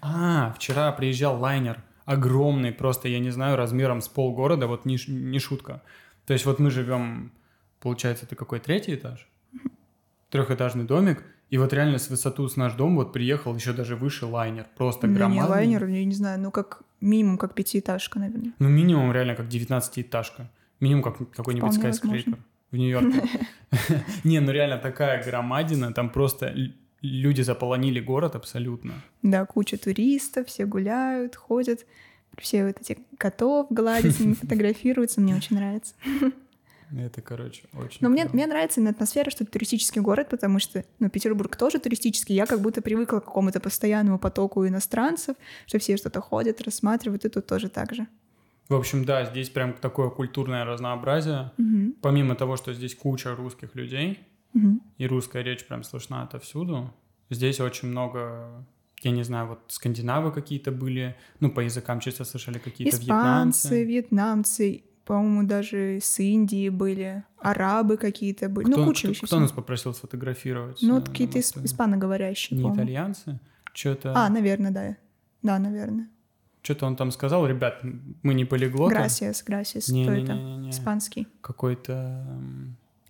А, 0.00 0.52
вчера 0.52 0.92
приезжал 0.92 1.38
лайнер. 1.38 1.82
Огромный, 2.04 2.72
просто, 2.72 3.08
я 3.08 3.18
не 3.18 3.30
знаю, 3.30 3.56
размером 3.56 4.00
с 4.00 4.08
полгорода, 4.08 4.66
вот 4.66 4.86
не, 4.86 4.98
не 5.08 5.38
шутка. 5.38 5.82
То 6.26 6.32
есть 6.32 6.46
вот 6.46 6.58
мы 6.58 6.70
живем, 6.70 7.32
получается, 7.80 8.24
это 8.24 8.34
какой 8.34 8.60
третий 8.60 8.94
этаж? 8.94 9.28
Трехэтажный 10.30 10.84
домик, 10.84 11.22
и 11.50 11.58
вот 11.58 11.72
реально 11.72 11.98
с 11.98 12.10
высоту 12.10 12.46
с 12.48 12.56
наш 12.56 12.74
дом 12.74 12.96
вот 12.96 13.12
приехал 13.12 13.54
еще 13.54 13.72
даже 13.72 13.96
выше 13.96 14.26
лайнер, 14.26 14.66
просто 14.76 15.06
да 15.06 15.14
громадный. 15.14 15.42
не 15.42 15.48
лайнер, 15.48 15.86
я 15.86 16.04
не 16.04 16.14
знаю, 16.14 16.40
ну 16.40 16.50
как 16.50 16.82
минимум 17.00 17.38
как 17.38 17.54
пятиэтажка, 17.54 18.18
наверное. 18.18 18.52
Ну, 18.58 18.68
минимум 18.68 19.12
реально 19.12 19.34
как 19.34 19.48
девятнадцатиэтажка. 19.48 20.50
Минимум 20.80 21.02
как 21.02 21.30
какой-нибудь 21.30 21.74
скайскрейпер 21.74 22.38
в 22.70 22.76
Нью-Йорке. 22.76 23.22
Не, 24.24 24.40
ну 24.40 24.52
реально 24.52 24.78
такая 24.78 25.24
громадина, 25.24 25.92
там 25.92 26.10
просто 26.10 26.54
люди 27.00 27.42
заполонили 27.42 28.00
город 28.00 28.36
абсолютно. 28.36 28.94
Да, 29.22 29.46
куча 29.46 29.78
туристов, 29.78 30.46
все 30.48 30.66
гуляют, 30.66 31.36
ходят, 31.36 31.86
все 32.36 32.66
вот 32.66 32.80
эти 32.80 32.98
котов 33.16 33.66
гладят, 33.70 34.14
фотографируются, 34.40 35.20
мне 35.20 35.34
очень 35.34 35.56
нравится. 35.56 35.94
Это, 36.96 37.20
короче, 37.20 37.64
очень 37.74 37.98
Но 38.00 38.08
мне, 38.08 38.26
мне 38.32 38.46
нравится 38.46 38.80
именно 38.80 38.92
атмосфера, 38.92 39.30
что 39.30 39.44
это 39.44 39.52
туристический 39.52 40.00
город, 40.00 40.28
потому 40.30 40.58
что, 40.58 40.84
ну, 40.98 41.10
Петербург 41.10 41.54
тоже 41.56 41.78
туристический. 41.78 42.34
Я 42.34 42.46
как 42.46 42.60
будто 42.60 42.80
привыкла 42.80 43.20
к 43.20 43.26
какому-то 43.26 43.60
постоянному 43.60 44.18
потоку 44.18 44.66
иностранцев, 44.66 45.36
что 45.66 45.78
все 45.78 45.96
что-то 45.96 46.20
ходят, 46.20 46.60
рассматривают, 46.62 47.24
и 47.24 47.28
тут 47.28 47.46
тоже 47.46 47.68
так 47.68 47.94
же. 47.94 48.06
В 48.68 48.74
общем, 48.74 49.04
да, 49.04 49.24
здесь 49.24 49.48
прям 49.50 49.72
такое 49.74 50.10
культурное 50.10 50.64
разнообразие. 50.64 51.52
Угу. 51.58 51.96
Помимо 52.02 52.34
того, 52.34 52.56
что 52.56 52.72
здесь 52.72 52.94
куча 52.94 53.34
русских 53.34 53.74
людей, 53.74 54.18
угу. 54.54 54.80
и 54.98 55.06
русская 55.06 55.42
речь 55.42 55.66
прям 55.66 55.82
слышна 55.82 56.22
отовсюду, 56.22 56.92
здесь 57.30 57.60
очень 57.60 57.88
много 57.88 58.64
я 59.02 59.10
не 59.12 59.22
знаю, 59.22 59.46
вот 59.46 59.60
скандинавы 59.68 60.32
какие-то 60.32 60.72
были, 60.72 61.16
ну, 61.40 61.50
по 61.50 61.60
языкам 61.60 62.00
чисто 62.00 62.24
слышали 62.24 62.58
какие-то 62.58 62.96
Испанцы, 62.96 63.84
вьетнамцы. 63.84 63.84
вьетнамцы, 63.84 64.82
по-моему, 65.08 65.48
даже 65.48 66.00
с 66.02 66.20
Индии 66.20 66.68
были, 66.68 67.24
арабы 67.38 67.96
какие-то 67.96 68.50
были, 68.50 68.66
ну, 68.66 68.72
кто, 68.72 68.80
ну, 68.82 68.86
куча 68.88 69.14
кто, 69.14 69.26
кто 69.26 69.40
нас 69.40 69.52
попросил 69.52 69.94
сфотографировать? 69.94 70.80
Ну, 70.82 70.96
вот 70.96 71.08
какие-то 71.08 71.38
исп- 71.38 71.64
испаноговорящие, 71.64 72.62
Не 72.62 72.70
итальянцы? 72.70 73.40
Что-то... 73.72 74.12
А, 74.14 74.28
наверное, 74.28 74.70
да. 74.70 74.96
Да, 75.42 75.58
наверное. 75.58 76.10
Что-то 76.60 76.84
он 76.84 76.94
там 76.94 77.10
сказал, 77.10 77.46
ребят, 77.46 77.80
мы 78.22 78.34
не 78.34 78.44
полиглоты. 78.44 78.94
Gracias, 78.94 79.42
gracias, 79.42 79.88
не, 79.88 80.04
кто 80.04 80.14
не, 80.14 80.24
это? 80.24 80.34
Не, 80.34 80.42
не, 80.42 80.56
не. 80.58 80.70
Испанский. 80.70 81.26
Какой-то... 81.40 82.26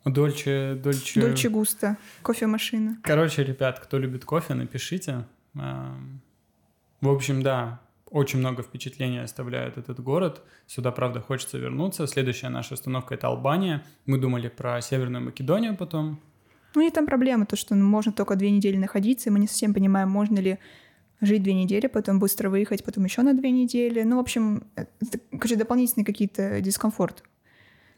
Dolce, 0.05 0.79
Dolce... 0.81 1.21
Dolce 1.21 1.49
Gusto, 1.49 1.97
кофемашина. 2.23 2.99
Короче, 3.03 3.43
ребят, 3.43 3.81
кто 3.81 3.99
любит 3.99 4.25
кофе, 4.25 4.55
напишите. 4.55 5.25
В 5.55 7.09
общем, 7.09 7.43
да, 7.43 7.81
очень 8.11 8.39
много 8.39 8.63
впечатлений 8.63 9.19
оставляет 9.19 9.79
этот 9.79 10.01
город. 10.01 10.43
Сюда, 10.67 10.93
правда, 10.93 11.21
хочется 11.21 11.59
вернуться. 11.59 12.07
Следующая 12.07 12.49
наша 12.49 12.75
остановка— 12.75 13.15
это 13.17 13.29
Албания. 13.29 13.85
Мы 14.07 14.19
думали 14.19 14.49
про 14.49 14.81
Северную 14.81 15.25
Македонию 15.25 15.77
потом. 15.77 16.21
Ну 16.75 16.87
и 16.87 16.91
там 16.91 17.07
проблема, 17.07 17.47
то, 17.47 17.57
что 17.57 17.75
можно 17.75 18.13
только 18.13 18.37
две 18.37 18.51
недели 18.51 18.77
находиться, 18.77 19.29
и 19.29 19.33
мы 19.33 19.39
не 19.39 19.47
совсем 19.47 19.75
понимаем, 19.75 20.11
можно 20.11 20.39
ли 20.39 20.59
жить 21.21 21.43
две 21.43 21.55
недели, 21.55 21.87
потом 21.87 22.19
быстро 22.19 22.51
выехать, 22.51 22.85
потом 22.85 23.05
еще 23.05 23.23
на 23.23 23.35
две 23.35 23.51
недели. 23.51 24.03
Ну, 24.03 24.17
в 24.17 24.21
общем, 24.21 24.65
это, 24.77 25.19
короче, 25.33 25.57
дополнительные 25.57 26.05
какие-то 26.05 26.61
дискомфорт 26.61 27.25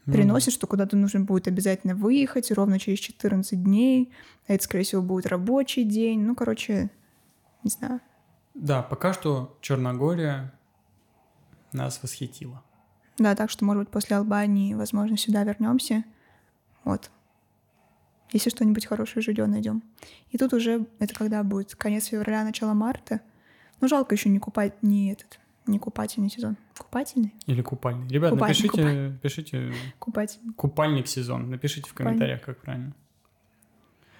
ну, 0.05 0.13
приносит, 0.13 0.53
что 0.53 0.67
куда-то 0.67 0.97
нужно 0.97 1.21
будет 1.21 1.47
обязательно 1.47 1.95
выехать 1.95 2.51
ровно 2.51 2.79
через 2.79 2.99
14 2.99 3.61
дней, 3.63 4.11
а 4.47 4.53
это, 4.53 4.63
скорее 4.63 4.83
всего, 4.83 5.01
будет 5.01 5.27
рабочий 5.27 5.83
день. 5.83 6.21
Ну, 6.21 6.35
короче, 6.35 6.89
не 7.63 7.69
знаю. 7.69 8.01
Да, 8.53 8.81
пока 8.81 9.13
что 9.13 9.57
Черногория 9.61 10.53
нас 11.71 12.01
восхитила. 12.01 12.63
Да, 13.17 13.35
так 13.35 13.49
что, 13.49 13.65
может 13.65 13.83
быть, 13.83 13.91
после 13.91 14.17
Албании, 14.17 14.73
возможно, 14.73 15.17
сюда 15.17 15.43
вернемся. 15.43 16.03
Вот. 16.83 17.11
Если 18.31 18.49
что-нибудь 18.49 18.85
хорошее 18.85 19.21
жилье 19.21 19.45
найдем. 19.45 19.83
И 20.29 20.37
тут 20.37 20.53
уже 20.53 20.85
это 20.99 21.13
когда 21.13 21.43
будет 21.43 21.75
конец 21.75 22.05
февраля, 22.05 22.43
начало 22.43 22.73
марта. 22.73 23.21
Ну, 23.79 23.87
жалко 23.87 24.15
еще 24.15 24.29
не 24.29 24.39
купать, 24.39 24.81
не 24.81 25.11
этот, 25.11 25.39
не 25.65 25.79
купательный 25.79 26.29
сезон. 26.29 26.55
Купательный? 26.77 27.33
Или 27.45 27.61
купальный. 27.61 28.07
Ребят, 28.07 28.31
купальный, 28.31 28.53
напишите, 28.53 28.69
купальный. 28.69 29.17
пишите. 29.19 29.73
Купательный. 29.99 30.53
Купальник 30.53 31.07
сезон. 31.07 31.49
Напишите 31.49 31.89
в 31.89 31.93
комментариях, 31.93 32.41
как 32.41 32.61
правильно. 32.61 32.93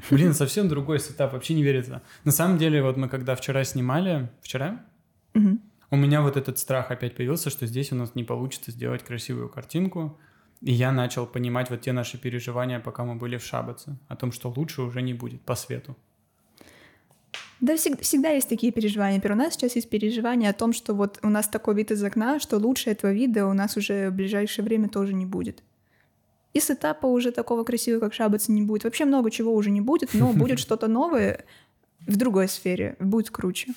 Блин, 0.09 0.33
совсем 0.33 0.67
другой 0.67 0.99
сетап, 0.99 1.33
вообще 1.33 1.53
не 1.53 1.63
верится. 1.63 2.01
На 2.23 2.31
самом 2.31 2.57
деле, 2.57 2.81
вот 2.81 2.97
мы 2.97 3.07
когда 3.07 3.35
вчера 3.35 3.63
снимали, 3.63 4.29
вчера, 4.41 4.83
угу. 5.33 5.59
у 5.91 5.95
меня 5.95 6.21
вот 6.21 6.37
этот 6.37 6.57
страх 6.57 6.91
опять 6.91 7.15
появился, 7.15 7.49
что 7.49 7.67
здесь 7.67 7.91
у 7.91 7.95
нас 7.95 8.15
не 8.15 8.23
получится 8.23 8.71
сделать 8.71 9.03
красивую 9.03 9.49
картинку. 9.49 10.17
И 10.61 10.71
я 10.71 10.91
начал 10.91 11.25
понимать 11.25 11.69
вот 11.69 11.81
те 11.81 11.91
наши 11.91 12.19
переживания, 12.19 12.79
пока 12.79 13.03
мы 13.03 13.15
были 13.15 13.37
в 13.37 13.43
Шабаце, 13.43 13.97
о 14.07 14.15
том, 14.15 14.31
что 14.31 14.53
лучше 14.55 14.83
уже 14.83 15.01
не 15.01 15.13
будет 15.13 15.41
по 15.41 15.55
свету. 15.55 15.97
Да, 17.61 17.75
всегда, 17.77 18.01
всегда 18.01 18.29
есть 18.29 18.49
такие 18.49 18.71
переживания. 18.71 19.17
Например, 19.17 19.37
у 19.37 19.41
нас 19.41 19.53
сейчас 19.53 19.75
есть 19.75 19.89
переживания 19.89 20.49
о 20.49 20.53
том, 20.53 20.73
что 20.73 20.93
вот 20.93 21.19
у 21.21 21.29
нас 21.29 21.47
такой 21.47 21.75
вид 21.75 21.91
из 21.91 22.03
окна, 22.03 22.39
что 22.39 22.57
лучше 22.57 22.89
этого 22.89 23.11
вида 23.11 23.45
у 23.47 23.53
нас 23.53 23.77
уже 23.77 24.09
в 24.09 24.13
ближайшее 24.13 24.65
время 24.65 24.89
тоже 24.89 25.13
не 25.13 25.25
будет. 25.25 25.63
И 26.53 26.59
с 26.59 26.69
этапа 26.69 27.05
уже 27.05 27.31
такого 27.31 27.63
красивого, 27.63 28.01
как 28.01 28.13
Шабаца, 28.13 28.51
не 28.51 28.61
будет. 28.61 28.83
Вообще 28.83 29.05
много 29.05 29.31
чего 29.31 29.53
уже 29.53 29.71
не 29.71 29.81
будет, 29.81 30.13
но 30.13 30.33
будет 30.33 30.59
что-то 30.65 30.87
новое 30.87 31.45
в 32.07 32.17
другой 32.17 32.47
сфере, 32.47 32.95
будет 32.99 33.29
круче. 33.29 33.73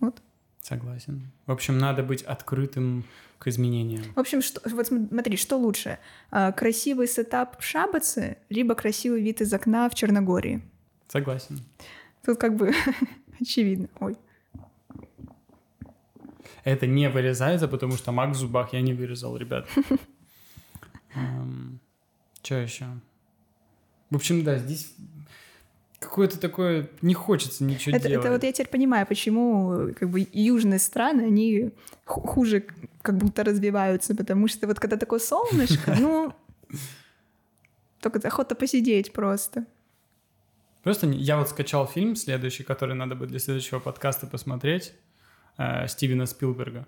Вот. 0.00 0.22
Согласен. 0.62 1.30
В 1.46 1.52
общем, 1.52 1.78
надо 1.78 2.02
быть 2.02 2.22
открытым 2.22 3.04
к 3.38 3.48
изменениям. 3.48 4.04
В 4.14 4.20
общем, 4.20 4.40
что, 4.40 4.60
вот 4.68 4.86
смотри, 4.86 5.36
что 5.36 5.56
лучше? 5.56 5.98
А, 6.30 6.52
красивый 6.52 7.06
сетап 7.06 7.60
в 7.60 7.64
Шабаце, 7.64 8.38
либо 8.48 8.74
красивый 8.74 9.22
вид 9.22 9.40
из 9.42 9.52
окна 9.52 9.88
в 9.90 9.94
Черногории? 9.94 10.62
Согласен. 11.08 11.60
Тут 12.24 12.38
как 12.38 12.56
бы 12.56 12.72
очевидно. 13.40 13.88
Ой. 14.00 14.16
Это 16.64 16.86
не 16.86 17.08
вырезается, 17.08 17.68
потому 17.68 17.92
что 17.92 18.10
маг 18.10 18.30
в 18.30 18.34
зубах 18.34 18.72
я 18.72 18.80
не 18.80 18.94
вырезал, 18.94 19.36
ребят. 19.36 19.68
Что 22.46 22.54
еще? 22.54 22.86
В 24.08 24.14
общем, 24.14 24.44
да, 24.44 24.56
здесь 24.58 24.94
какое-то 25.98 26.38
такое 26.38 26.88
не 27.02 27.12
хочется 27.12 27.64
ничего 27.64 27.96
это, 27.96 28.08
делать. 28.08 28.24
Это 28.24 28.32
вот 28.32 28.44
я 28.44 28.52
теперь 28.52 28.68
понимаю, 28.68 29.04
почему 29.04 29.92
как 29.98 30.10
бы 30.10 30.28
южные 30.32 30.78
страны 30.78 31.22
они 31.22 31.72
хуже 32.04 32.64
как 33.02 33.16
будто 33.16 33.42
развиваются, 33.42 34.14
потому 34.14 34.46
что 34.46 34.68
вот 34.68 34.78
когда 34.78 34.96
такое 34.96 35.18
солнышко, 35.18 35.96
ну 35.98 36.32
только 38.00 38.20
охота 38.28 38.54
посидеть 38.54 39.12
просто. 39.12 39.66
Просто 40.84 41.08
я 41.08 41.38
вот 41.38 41.48
скачал 41.48 41.88
фильм 41.88 42.14
следующий, 42.14 42.62
который 42.62 42.94
надо 42.94 43.16
будет 43.16 43.30
для 43.30 43.40
следующего 43.40 43.80
подкаста 43.80 44.28
посмотреть, 44.28 44.92
э, 45.58 45.88
Стивена 45.88 46.26
Спилберга. 46.26 46.86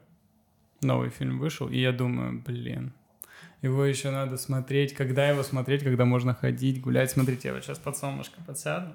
Новый 0.82 1.10
фильм 1.10 1.40
вышел, 1.40 1.68
и 1.68 1.80
я 1.80 1.90
думаю, 1.90 2.40
блин, 2.46 2.92
его 3.62 3.84
еще 3.84 4.10
надо 4.10 4.36
смотреть. 4.36 4.94
Когда 4.94 5.28
его 5.28 5.42
смотреть, 5.42 5.82
когда 5.82 6.04
можно 6.04 6.34
ходить, 6.34 6.80
гулять. 6.80 7.10
Смотрите, 7.10 7.48
я 7.48 7.54
вот 7.54 7.64
сейчас 7.64 7.78
под 7.78 7.96
солнышко 7.96 8.40
подсяду. 8.46 8.92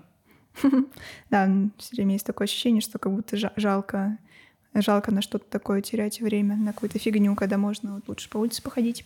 Да, 1.30 1.50
все 1.78 1.96
время 1.96 2.14
есть 2.14 2.26
такое 2.26 2.46
ощущение, 2.46 2.82
что 2.82 3.00
как 3.00 3.12
будто 3.12 3.38
жалко, 3.56 4.18
жалко 4.74 5.12
на 5.12 5.22
что-то 5.22 5.46
такое 5.50 5.82
терять 5.82 6.22
время, 6.22 6.56
на 6.56 6.74
какую-то 6.74 7.00
фигню, 7.00 7.36
когда 7.36 7.58
можно 7.58 7.96
вот 7.96 8.08
лучше 8.08 8.30
по 8.30 8.38
улице 8.38 8.62
походить. 8.62 9.06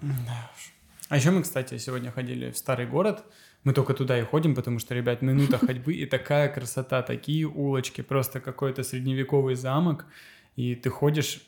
Да 0.00 0.50
уж. 0.54 0.72
А 1.08 1.16
еще 1.16 1.30
мы, 1.30 1.42
кстати, 1.42 1.78
сегодня 1.78 2.10
ходили 2.10 2.50
в 2.50 2.58
старый 2.58 2.86
город. 2.86 3.24
Мы 3.62 3.72
только 3.72 3.94
туда 3.94 4.18
и 4.18 4.24
ходим, 4.24 4.54
потому 4.54 4.78
что, 4.78 4.94
ребят, 4.94 5.22
минута 5.22 5.58
ходьбы 5.64 5.94
и 5.94 6.06
такая 6.06 6.48
красота, 6.48 7.02
такие 7.02 7.46
улочки, 7.46 8.00
просто 8.00 8.40
какой-то 8.40 8.82
средневековый 8.82 9.54
замок. 9.54 10.06
И 10.56 10.74
ты 10.74 10.90
ходишь... 10.90 11.42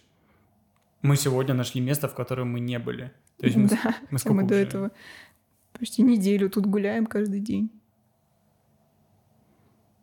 Мы 1.00 1.16
сегодня 1.16 1.54
нашли 1.54 1.80
место, 1.80 2.08
в 2.08 2.14
котором 2.14 2.50
мы 2.50 2.60
не 2.60 2.78
были. 2.78 3.12
То 3.38 3.46
есть 3.46 3.56
мы, 3.56 3.68
да, 3.68 3.96
мы, 4.10 4.18
мы 4.34 4.42
до 4.44 4.54
этого 4.54 4.90
почти 5.72 6.02
неделю 6.02 6.50
тут 6.50 6.66
гуляем 6.66 7.06
каждый 7.06 7.40
день. 7.40 7.70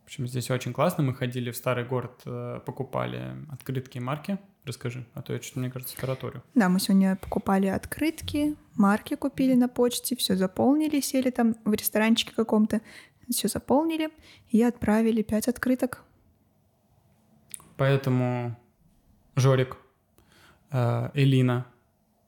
В 0.04 0.08
общем, 0.08 0.28
здесь 0.28 0.52
очень 0.52 0.71
классно. 0.71 1.04
Мы 1.04 1.13
ходили 1.13 1.52
в 1.52 1.58
старый 1.58 1.84
город, 1.84 2.21
э, 2.26 2.60
покупали 2.65 3.36
открытки 3.52 3.98
и 3.98 4.00
марки. 4.00 4.38
Расскажи, 4.63 5.06
а 5.13 5.21
то 5.21 5.34
я 5.34 5.41
что-то, 5.41 5.60
мне 5.60 5.71
кажется, 5.71 5.98
тараторю. 5.98 6.43
Да, 6.54 6.69
мы 6.69 6.80
сегодня 6.80 7.15
покупали 7.15 7.67
открытки, 7.67 8.56
марки 8.76 9.15
купили 9.15 9.54
на 9.56 9.67
почте, 9.67 10.15
все 10.15 10.36
заполнили, 10.36 11.02
сели 11.02 11.32
там 11.32 11.56
в 11.65 11.74
ресторанчике 11.74 12.34
каком-то, 12.36 12.82
все 13.30 13.48
заполнили 13.48 14.10
и 14.50 14.62
отправили 14.62 15.24
пять 15.24 15.48
открыток. 15.48 16.04
Поэтому 17.76 18.58
Жорик, 19.36 19.78
э, 20.71 21.10
Элина, 21.15 21.65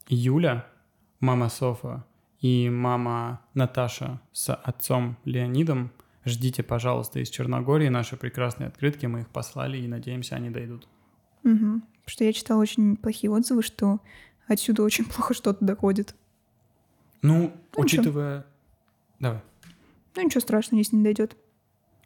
Юля 0.08 0.68
мама 1.20 1.50
Софа 1.50 2.06
и 2.40 2.70
мама 2.70 3.42
Наташа 3.54 4.22
с 4.32 4.54
отцом 4.54 5.18
Леонидом. 5.26 5.92
Ждите, 6.26 6.62
пожалуйста, 6.62 7.20
из 7.20 7.30
Черногории 7.30 7.88
наши 7.88 8.18
прекрасные 8.18 8.68
открытки. 8.68 9.06
Мы 9.06 9.22
их 9.22 9.30
послали 9.30 9.78
и 9.78 9.88
надеемся, 9.88 10.36
они 10.36 10.50
дойдут. 10.50 10.88
Угу. 11.44 11.82
Что 12.06 12.24
я 12.24 12.34
читала 12.34 12.62
очень 12.62 12.98
плохие 12.98 13.32
отзывы, 13.32 13.64
что 13.64 14.00
отсюда 14.48 14.84
очень 14.84 15.06
плохо 15.10 15.34
что-то 15.34 15.64
доходит. 15.64 16.16
Ну, 17.22 17.54
ну 17.76 17.84
учитывая... 17.84 18.38
Ничего. 18.38 18.52
Давай. 19.20 19.42
Ну 20.16 20.24
ничего 20.24 20.42
страшного, 20.42 20.80
если 20.80 20.96
не 20.96 21.04
дойдет. 21.04 21.38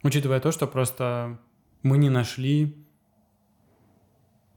Учитывая 0.02 0.40
то, 0.40 0.52
что 0.52 0.66
просто 0.66 1.38
мы 1.82 1.98
не 1.98 2.10
нашли 2.10 2.76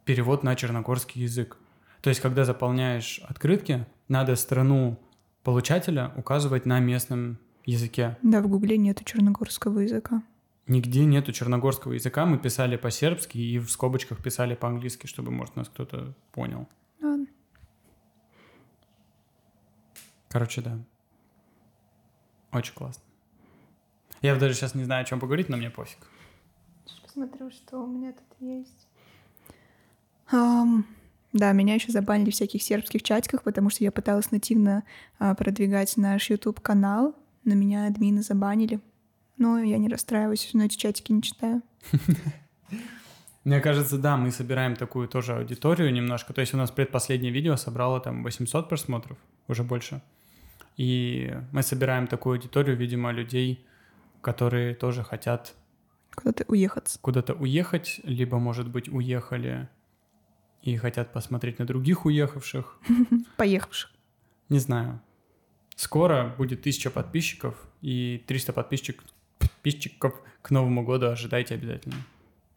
перевод 0.05 0.43
на 0.43 0.55
черногорский 0.55 1.23
язык. 1.23 1.57
То 2.01 2.09
есть, 2.09 2.21
когда 2.21 2.45
заполняешь 2.45 3.19
открытки, 3.27 3.85
надо 4.07 4.35
страну 4.35 4.99
получателя 5.43 6.11
указывать 6.15 6.65
на 6.65 6.79
местном 6.79 7.37
языке. 7.65 8.17
Да, 8.21 8.41
в 8.41 8.47
Гугле 8.47 8.77
нету 8.77 9.03
черногорского 9.03 9.79
языка. 9.79 10.23
Нигде 10.67 11.05
нету 11.05 11.31
черногорского 11.31 11.93
языка. 11.93 12.25
Мы 12.25 12.39
писали 12.39 12.75
по-сербски 12.75 13.37
и 13.37 13.59
в 13.59 13.69
скобочках 13.69 14.21
писали 14.23 14.55
по-английски, 14.55 15.05
чтобы, 15.05 15.31
может, 15.31 15.55
нас 15.55 15.69
кто-то 15.69 16.15
понял. 16.31 16.67
Ладно. 17.01 17.27
Короче, 20.29 20.61
да. 20.61 20.79
Очень 22.51 22.73
классно. 22.73 23.03
Я 24.21 24.35
даже 24.37 24.55
сейчас 24.55 24.73
не 24.73 24.83
знаю, 24.83 25.03
о 25.03 25.05
чем 25.05 25.19
поговорить, 25.19 25.49
но 25.49 25.57
мне 25.57 25.69
пофиг. 25.69 25.99
Посмотрю, 27.03 27.51
что 27.51 27.83
у 27.83 27.87
меня 27.87 28.13
тут 28.13 28.39
есть. 28.39 28.87
Um, 30.31 30.83
да, 31.35 31.51
меня 31.51 31.75
еще 31.75 31.91
забанили 31.91 32.31
в 32.31 32.33
всяких 32.33 32.63
сербских 32.63 33.03
чатиках, 33.03 33.43
потому 33.43 33.69
что 33.69 33.83
я 33.83 33.91
пыталась 33.91 34.31
нативно 34.31 34.83
uh, 35.19 35.35
продвигать 35.35 35.97
наш 35.97 36.29
YouTube-канал, 36.29 37.13
но 37.43 37.55
меня 37.55 37.87
админы 37.87 38.21
забанили. 38.21 38.79
Но 39.37 39.59
я 39.59 39.77
не 39.77 39.89
расстраиваюсь, 39.89 40.49
но 40.53 40.63
эти 40.63 40.77
чатики 40.77 41.11
не 41.11 41.21
читаю. 41.21 41.61
Мне 43.43 43.59
кажется, 43.59 43.97
да, 43.97 44.15
мы 44.15 44.31
собираем 44.31 44.77
такую 44.77 45.09
тоже 45.09 45.35
аудиторию 45.35 45.91
немножко. 45.91 46.33
То 46.33 46.39
есть 46.39 46.53
у 46.53 46.57
нас 46.57 46.71
предпоследнее 46.71 47.33
видео 47.33 47.57
собрало 47.57 47.99
там 47.99 48.23
800 48.23 48.69
просмотров, 48.69 49.17
уже 49.49 49.63
больше. 49.63 50.01
И 50.77 51.33
мы 51.51 51.63
собираем 51.63 52.07
такую 52.07 52.37
аудиторию, 52.37 52.77
видимо, 52.77 53.11
людей, 53.11 53.65
которые 54.21 54.73
тоже 54.73 55.03
хотят 55.03 55.53
Куда-то 56.15 56.45
уехать. 56.47 56.97
Куда-то 57.01 57.33
уехать, 57.33 57.99
либо, 58.03 58.39
может 58.39 58.69
быть, 58.69 58.87
уехали 58.87 59.67
и 60.65 60.75
хотят 60.77 61.13
посмотреть 61.13 61.59
на 61.59 61.65
других 61.65 62.05
уехавших. 62.05 62.79
Поехавших. 63.37 63.91
Не 64.49 64.59
знаю. 64.59 64.99
Скоро 65.75 66.33
будет 66.37 66.63
тысяча 66.63 66.89
подписчиков, 66.89 67.55
и 67.81 68.23
300 68.27 68.53
подписчик, 68.53 69.03
подписчиков 69.37 70.19
к 70.41 70.49
Новому 70.49 70.83
году 70.83 71.07
ожидайте 71.07 71.53
обязательно. 71.53 71.95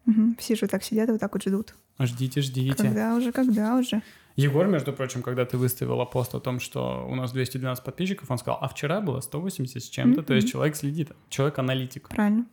Угу. 0.06 0.36
Все 0.38 0.56
же 0.56 0.66
так 0.68 0.82
сидят 0.82 1.08
и 1.08 1.12
вот 1.12 1.20
так 1.20 1.32
вот 1.34 1.42
ждут. 1.42 1.74
Ждите, 1.98 2.40
ждите. 2.40 2.74
Когда 2.74 3.14
уже, 3.14 3.30
когда 3.30 3.76
уже. 3.76 4.02
Егор, 4.36 4.66
между 4.66 4.92
прочим, 4.92 5.20
когда 5.20 5.44
ты 5.44 5.58
выставила 5.58 6.04
пост 6.04 6.34
о 6.34 6.40
том, 6.40 6.60
что 6.60 7.06
у 7.10 7.14
нас 7.14 7.32
212 7.32 7.84
подписчиков, 7.84 8.30
он 8.30 8.38
сказал, 8.38 8.58
а 8.62 8.68
вчера 8.68 9.00
было 9.00 9.20
180 9.20 9.82
с 9.82 9.88
чем-то, 9.88 10.20
mm-hmm. 10.20 10.24
то 10.24 10.34
есть 10.34 10.48
человек 10.48 10.76
следит, 10.76 11.10
человек-аналитик. 11.28 12.08
Правильно. 12.08 12.46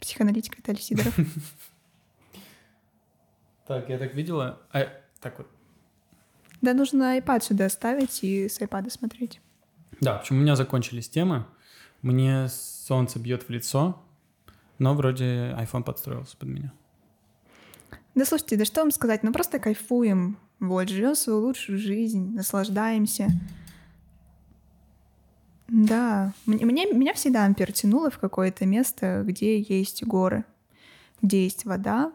Психоаналитик 0.00 0.58
Виталий 0.58 0.82
Сидоров. 0.82 1.16
Так, 3.68 3.90
я 3.90 3.98
так 3.98 4.14
видела. 4.14 4.58
А, 4.72 4.88
так 5.20 5.36
вот. 5.36 5.46
Да, 6.62 6.72
нужно 6.72 7.18
iPad 7.18 7.42
сюда 7.44 7.68
ставить 7.68 8.24
и 8.24 8.48
с 8.48 8.58
iPad 8.60 8.90
смотреть. 8.90 9.42
Да, 10.00 10.16
в 10.16 10.20
общем, 10.20 10.36
у 10.36 10.40
меня 10.40 10.56
закончились 10.56 11.08
темы. 11.08 11.44
Мне 12.00 12.48
солнце 12.48 13.18
бьет 13.18 13.42
в 13.42 13.50
лицо, 13.50 14.02
но 14.78 14.94
вроде 14.94 15.54
iPhone 15.58 15.82
подстроился 15.82 16.36
под 16.38 16.48
меня. 16.48 16.72
Да 18.14 18.24
слушайте, 18.24 18.56
да 18.56 18.64
что 18.64 18.80
вам 18.80 18.90
сказать, 18.90 19.22
ну 19.22 19.32
просто 19.32 19.58
кайфуем, 19.58 20.38
вот, 20.60 20.88
живем 20.88 21.14
свою 21.14 21.40
лучшую 21.40 21.78
жизнь, 21.78 22.34
наслаждаемся. 22.34 23.28
Да, 25.68 26.32
мне, 26.46 26.86
меня 26.86 27.12
всегда 27.12 27.44
Ампер 27.44 27.72
тянуло 27.72 28.10
в 28.10 28.18
какое-то 28.18 28.64
место, 28.64 29.22
где 29.26 29.60
есть 29.60 30.02
горы, 30.04 30.44
где 31.20 31.44
есть 31.44 31.66
вода, 31.66 32.12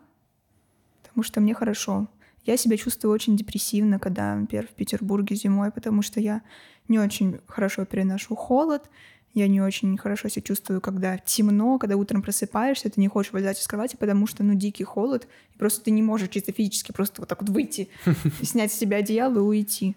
потому 1.13 1.23
что 1.23 1.41
мне 1.41 1.53
хорошо. 1.53 2.07
Я 2.43 2.57
себя 2.57 2.75
чувствую 2.75 3.13
очень 3.13 3.37
депрессивно, 3.37 3.99
когда, 3.99 4.35
например, 4.35 4.67
в 4.67 4.71
Петербурге 4.71 5.35
зимой, 5.35 5.71
потому 5.71 6.01
что 6.01 6.19
я 6.19 6.41
не 6.87 6.97
очень 6.97 7.39
хорошо 7.45 7.85
переношу 7.85 8.35
холод, 8.35 8.89
я 9.35 9.47
не 9.47 9.61
очень 9.61 9.95
хорошо 9.97 10.27
себя 10.27 10.41
чувствую, 10.41 10.81
когда 10.81 11.17
темно, 11.19 11.77
когда 11.77 11.97
утром 11.97 12.23
просыпаешься, 12.23 12.89
ты 12.89 12.99
не 12.99 13.07
хочешь 13.07 13.31
вылезать 13.31 13.59
из 13.59 13.67
кровати, 13.67 13.95
потому 13.95 14.25
что, 14.25 14.43
ну, 14.43 14.55
дикий 14.55 14.83
холод, 14.83 15.27
и 15.53 15.57
просто 15.57 15.83
ты 15.83 15.91
не 15.91 16.01
можешь 16.01 16.29
чисто 16.29 16.51
физически 16.51 16.91
просто 16.91 17.21
вот 17.21 17.29
так 17.29 17.41
вот 17.41 17.49
выйти, 17.51 17.89
снять 18.41 18.71
с 18.71 18.75
себя 18.75 18.97
одеяло 18.97 19.37
и 19.37 19.41
уйти. 19.41 19.95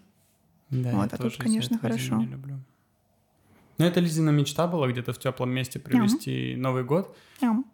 Да, 0.69 0.91
вот, 0.91 1.13
а 1.13 1.17
тут, 1.17 1.35
конечно, 1.37 1.79
хорошо. 1.79 2.23
Но 3.79 3.85
это 3.85 3.99
Лизина 3.99 4.29
мечта 4.29 4.67
была 4.67 4.87
где-то 4.87 5.13
в 5.13 5.19
теплом 5.19 5.49
месте 5.49 5.79
провести. 5.79 6.55
Новый 6.55 6.83
год. 6.83 7.15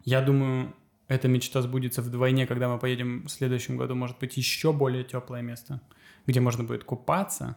Я 0.04 0.22
думаю, 0.22 0.74
эта 1.08 1.28
мечта 1.28 1.62
сбудется 1.62 2.02
вдвойне, 2.02 2.46
когда 2.46 2.68
мы 2.68 2.78
поедем 2.78 3.24
в 3.24 3.28
следующем 3.28 3.76
году, 3.76 3.94
может 3.94 4.18
быть, 4.18 4.36
еще 4.36 4.72
более 4.72 5.04
теплое 5.04 5.42
место, 5.42 5.80
где 6.26 6.40
можно 6.40 6.64
будет 6.64 6.84
купаться. 6.84 7.56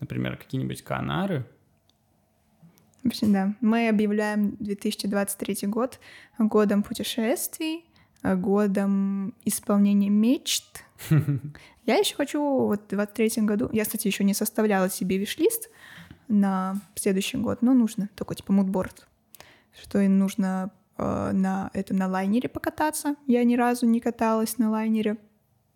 Например, 0.00 0.36
какие-нибудь 0.36 0.82
Канары, 0.82 1.46
в 3.04 3.08
общем, 3.08 3.32
да. 3.34 3.54
Мы 3.60 3.90
объявляем 3.90 4.56
2023 4.60 5.68
год 5.68 6.00
годом 6.38 6.82
путешествий, 6.82 7.84
годом 8.22 9.34
исполнения 9.44 10.08
мечт. 10.08 10.82
Я 11.86 11.96
еще 11.96 12.14
хочу 12.14 12.40
вот 12.40 12.84
в 12.86 12.88
23 12.88 13.42
году... 13.42 13.68
Я, 13.72 13.84
кстати, 13.84 14.06
еще 14.06 14.24
не 14.24 14.32
составляла 14.32 14.88
себе 14.88 15.18
виш-лист 15.18 15.68
на 16.28 16.80
следующий 16.94 17.36
год, 17.36 17.60
но 17.60 17.74
нужно. 17.74 18.08
Такой 18.16 18.36
типа 18.36 18.54
мудборд. 18.54 19.06
Что 19.78 19.98
им 20.00 20.18
нужно 20.18 20.70
э, 20.98 21.32
на 21.32 21.70
это 21.72 21.94
на 21.94 22.08
лайнере 22.08 22.48
покататься. 22.48 23.16
Я 23.26 23.44
ни 23.44 23.56
разу 23.56 23.86
не 23.86 24.00
каталась 24.00 24.58
на 24.58 24.70
лайнере. 24.70 25.16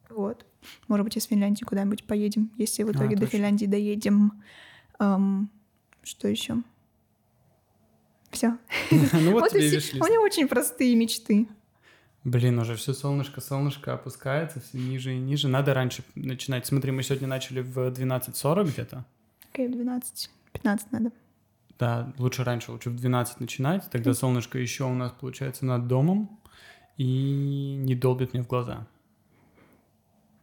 Вот. 0.08 0.44
Может 0.88 1.04
быть, 1.04 1.16
из 1.16 1.24
Финляндии 1.24 1.64
куда-нибудь 1.64 2.04
поедем, 2.04 2.50
если 2.56 2.82
в 2.82 2.92
итоге 2.92 3.16
а, 3.16 3.18
до 3.18 3.26
Финляндии 3.26 3.66
доедем. 3.66 4.42
Эм, 4.98 5.50
что 6.02 6.28
еще? 6.28 6.62
Все. 8.30 8.58
Ну 8.90 9.32
вот 9.32 9.52
У 9.52 9.56
меня 9.56 10.20
очень 10.20 10.48
простые 10.48 10.94
мечты. 10.96 11.48
Блин, 12.24 12.58
уже 12.58 12.74
все 12.76 12.92
солнышко, 12.92 13.40
солнышко 13.40 13.94
опускается 13.94 14.60
все 14.60 14.76
ниже 14.76 15.14
и 15.14 15.18
ниже. 15.18 15.48
Надо 15.48 15.72
раньше 15.72 16.02
начинать. 16.14 16.66
Смотри, 16.66 16.90
мы 16.90 17.02
сегодня 17.02 17.28
начали 17.28 17.60
в 17.60 17.78
12.40 17.78 18.72
где-то. 18.72 19.04
Окей, 19.52 19.68
в 19.68 19.72
12. 19.72 20.30
15 20.52 20.92
надо. 20.92 21.12
Да, 21.78 22.12
лучше 22.18 22.44
раньше, 22.44 22.72
лучше 22.72 22.90
в 22.90 22.96
12 22.96 23.40
начинать. 23.40 23.88
Тогда 23.90 24.12
солнышко 24.14 24.58
еще 24.58 24.84
у 24.84 24.94
нас 24.94 25.12
получается 25.12 25.64
над 25.64 25.86
домом 25.86 26.40
и 26.96 27.76
не 27.76 27.94
долбит 27.94 28.32
мне 28.32 28.42
в 28.42 28.48
глаза. 28.48 28.86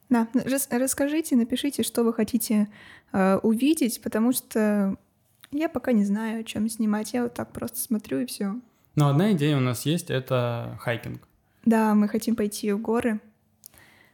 Да, 0.09 0.27
расскажите, 0.71 1.35
напишите, 1.35 1.83
что 1.83 2.03
вы 2.03 2.13
хотите 2.13 2.67
э, 3.11 3.37
увидеть, 3.37 4.01
потому 4.01 4.31
что 4.31 4.95
я 5.51 5.67
пока 5.67 5.91
не 5.91 6.05
знаю, 6.05 6.41
о 6.41 6.43
чем 6.43 6.69
снимать. 6.69 7.13
Я 7.13 7.23
вот 7.23 7.33
так 7.33 7.51
просто 7.51 7.79
смотрю 7.79 8.19
и 8.19 8.25
все. 8.25 8.55
Но 8.95 9.09
одна 9.09 9.33
идея 9.33 9.57
у 9.57 9.61
нас 9.61 9.85
есть— 9.85 10.09
это 10.11 10.77
хайкинг. 10.81 11.27
Да, 11.65 11.95
мы 11.95 12.07
хотим 12.07 12.35
пойти 12.35 12.71
в 12.71 12.79
горы. 12.79 13.19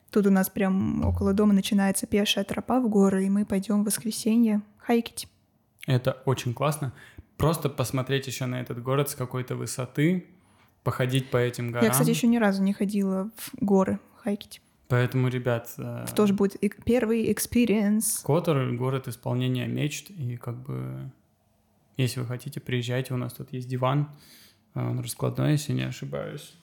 Тут 0.10 0.26
у 0.28 0.32
нас 0.32 0.50
прям 0.50 1.06
около 1.06 1.34
дома 1.34 1.54
начинается 1.54 2.08
пешая 2.08 2.46
тропа 2.46 2.80
в 2.80 2.90
горы, 2.90 3.26
и 3.26 3.30
мы 3.30 3.46
пойдем 3.46 3.84
в 3.84 3.86
воскресенье 3.86 4.62
хайкить. 4.78 5.28
Это 5.88 6.22
очень 6.26 6.54
классно. 6.54 6.94
Просто 7.42 7.70
посмотреть 7.70 8.28
еще 8.28 8.46
на 8.46 8.62
этот 8.62 8.82
город 8.82 9.10
с 9.10 9.16
какой-то 9.16 9.56
высоты, 9.56 10.28
походить 10.84 11.30
по 11.30 11.38
этим 11.38 11.72
горам. 11.72 11.86
Я, 11.86 11.92
кстати, 11.92 12.10
еще 12.10 12.28
ни 12.28 12.38
разу 12.38 12.62
не 12.64 12.74
ходила 12.74 13.32
в 13.36 13.52
горы 13.60 14.00
hike 14.18 14.40
ить. 14.40 14.62
Поэтому, 14.88 15.28
ребят... 15.30 15.70
Это 15.78 16.14
тоже 16.16 16.34
будет 16.34 16.58
первый 16.84 17.32
experience. 17.32 18.20
Котор— 18.26 18.72
город 18.74 19.08
исполнения 19.08 19.66
мечт, 19.68 20.10
и 20.10 20.38
как 20.38 20.62
бы 20.62 21.12
если 21.98 22.20
вы 22.20 22.26
хотите, 22.26 22.60
приезжайте, 22.60 23.14
у 23.14 23.18
нас 23.18 23.34
тут 23.34 23.54
есть 23.54 23.68
диван, 23.68 24.10
а, 24.74 24.90
он 24.90 25.00
раскладной, 25.00 25.54
если 25.54 25.74
не 25.74 25.84
ошибаюсь. 25.84 26.56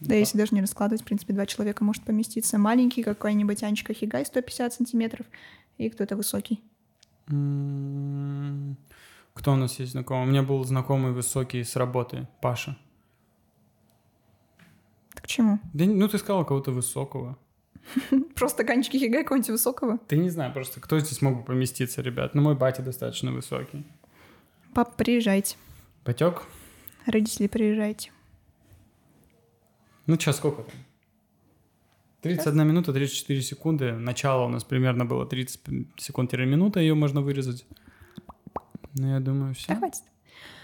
Да, 0.00 0.14
если 0.14 0.36
даже 0.36 0.54
не 0.54 0.60
раскладывать, 0.60 1.02
в 1.02 1.04
принципе, 1.04 1.32
два 1.32 1.46
человека 1.46 1.84
может 1.84 2.02
поместиться. 2.02 2.58
Маленький 2.58 3.02
какой-нибудь 3.02 3.62
Анечка 3.62 3.94
Хигай, 3.94 4.26
150 4.26 4.74
сантиметров, 4.74 5.26
и 5.78 5.88
кто-то 5.88 6.16
высокий. 6.16 6.60
М-м-м. 7.28 8.76
Кто 9.34 9.52
у 9.52 9.56
нас 9.56 9.78
есть 9.78 9.92
знакомый? 9.92 10.24
У 10.24 10.30
меня 10.30 10.42
был 10.42 10.64
знакомый 10.64 11.12
высокий 11.12 11.62
с 11.62 11.76
работы, 11.76 12.26
Паша. 12.40 12.76
Так 15.14 15.24
к 15.24 15.26
чему? 15.26 15.58
Да, 15.72 15.84
ну, 15.84 16.08
ты 16.08 16.18
сказала 16.18 16.44
кого-то 16.44 16.70
высокого. 16.70 17.36
Просто 18.34 18.64
Канечки 18.64 18.96
Хигай 18.96 19.22
какого-нибудь 19.22 19.50
высокого? 19.50 19.98
Ты 20.08 20.16
не 20.16 20.30
знаю, 20.30 20.52
просто 20.52 20.80
кто 20.80 20.98
здесь 20.98 21.20
мог 21.20 21.38
бы 21.38 21.44
поместиться, 21.44 22.00
ребят. 22.00 22.34
Ну, 22.34 22.42
мой 22.42 22.54
батя 22.54 22.82
достаточно 22.82 23.30
высокий. 23.32 23.84
Пап, 24.72 24.96
приезжайте. 24.96 25.56
Потек? 26.04 26.42
Родители, 27.06 27.46
приезжайте. 27.46 28.10
Ну, 30.06 30.16
сейчас 30.16 30.36
сколько 30.36 30.62
там? 30.62 30.74
31 32.22 32.54
сейчас? 32.54 32.66
минута 32.66 32.92
34 32.92 33.42
секунды. 33.42 33.92
Начало 33.92 34.46
у 34.46 34.48
нас 34.48 34.64
примерно 34.64 35.04
было 35.04 35.26
30 35.26 35.60
секунд-минута, 35.98 36.80
ее 36.80 36.94
можно 36.94 37.20
вырезать. 37.20 37.66
Ну, 38.94 39.08
я 39.08 39.20
думаю, 39.20 39.54
все. 39.54 39.68
Да 39.68 39.76
хватит. 39.76 40.02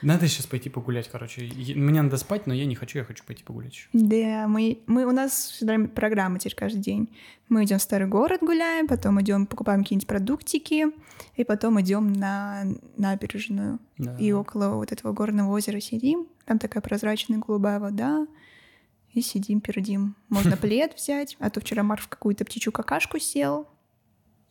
Надо 0.02 0.28
сейчас 0.28 0.46
пойти 0.46 0.70
погулять, 0.70 1.08
короче. 1.08 1.50
Мне 1.74 2.02
надо 2.02 2.16
спать, 2.16 2.46
но 2.46 2.54
я 2.54 2.64
не 2.64 2.74
хочу, 2.74 2.98
я 2.98 3.04
хочу 3.04 3.22
пойти 3.24 3.44
погулять. 3.44 3.88
Да, 3.92 4.46
мы, 4.48 4.80
мы 4.86 5.04
у 5.04 5.12
нас 5.12 5.62
программа 5.94 6.38
теперь 6.38 6.54
каждый 6.54 6.80
день. 6.80 7.14
Мы 7.48 7.64
идем 7.64 7.78
в 7.78 7.82
старый 7.82 8.08
город 8.08 8.40
гуляем, 8.40 8.86
потом 8.86 9.20
идем 9.20 9.46
покупаем 9.46 9.82
какие-нибудь 9.82 10.08
продуктики, 10.08 10.86
и 11.36 11.44
потом 11.44 11.80
идем 11.80 12.12
на 12.12 12.64
набережную. 12.96 13.78
Да. 13.98 14.16
И 14.16 14.32
около 14.32 14.76
вот 14.76 14.92
этого 14.92 15.12
горного 15.12 15.52
озера 15.52 15.80
сидим. 15.80 16.28
Там 16.46 16.58
такая 16.58 16.82
прозрачная 16.82 17.38
голубая 17.38 17.78
вода. 17.78 18.26
И 19.12 19.22
сидим, 19.22 19.60
пердим. 19.60 20.14
Можно 20.28 20.56
плед 20.56 20.94
взять, 20.96 21.36
а 21.40 21.50
то 21.50 21.60
вчера 21.60 21.82
Марк 21.82 22.04
в 22.04 22.08
какую-то 22.08 22.44
птичью 22.44 22.72
какашку 22.72 23.18
сел. 23.18 23.68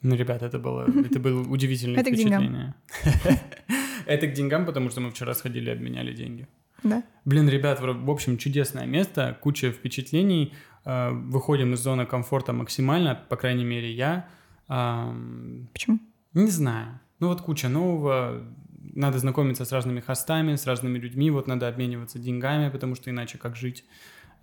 Ну, 0.01 0.15
ребята, 0.15 0.45
это 0.45 0.59
было, 0.59 0.87
это 1.05 1.19
было 1.19 1.41
удивительное 1.41 2.01
это 2.01 2.09
впечатление. 2.09 2.73
Это 4.05 4.25
к 4.25 4.33
деньгам, 4.33 4.65
потому 4.65 4.89
что 4.89 5.01
мы 5.01 5.11
вчера 5.11 5.35
сходили, 5.35 5.69
обменяли 5.69 6.13
деньги. 6.13 6.47
Да. 6.81 7.03
Блин, 7.25 7.47
ребят, 7.47 7.79
в 7.79 8.09
общем, 8.09 8.37
чудесное 8.37 8.87
место, 8.87 9.37
куча 9.39 9.71
впечатлений. 9.71 10.53
Э, 10.83 11.11
выходим 11.11 11.73
из 11.73 11.79
зоны 11.79 12.07
комфорта 12.07 12.51
максимально, 12.51 13.13
по 13.29 13.35
крайней 13.35 13.65
мере, 13.65 13.91
я. 13.91 14.27
Почему? 14.67 15.99
Не 16.33 16.49
знаю. 16.49 16.99
Ну 17.19 17.27
вот 17.27 17.41
куча 17.41 17.69
нового, 17.69 18.43
надо 18.95 19.19
знакомиться 19.19 19.65
с 19.65 19.71
разными 19.71 19.99
хостами, 19.99 20.55
с 20.55 20.65
разными 20.65 20.97
людьми, 20.97 21.31
вот 21.31 21.47
надо 21.47 21.67
обмениваться 21.67 22.19
деньгами, 22.19 22.69
потому 22.69 22.95
что 22.95 23.09
иначе 23.09 23.37
как 23.37 23.55
жить. 23.55 23.83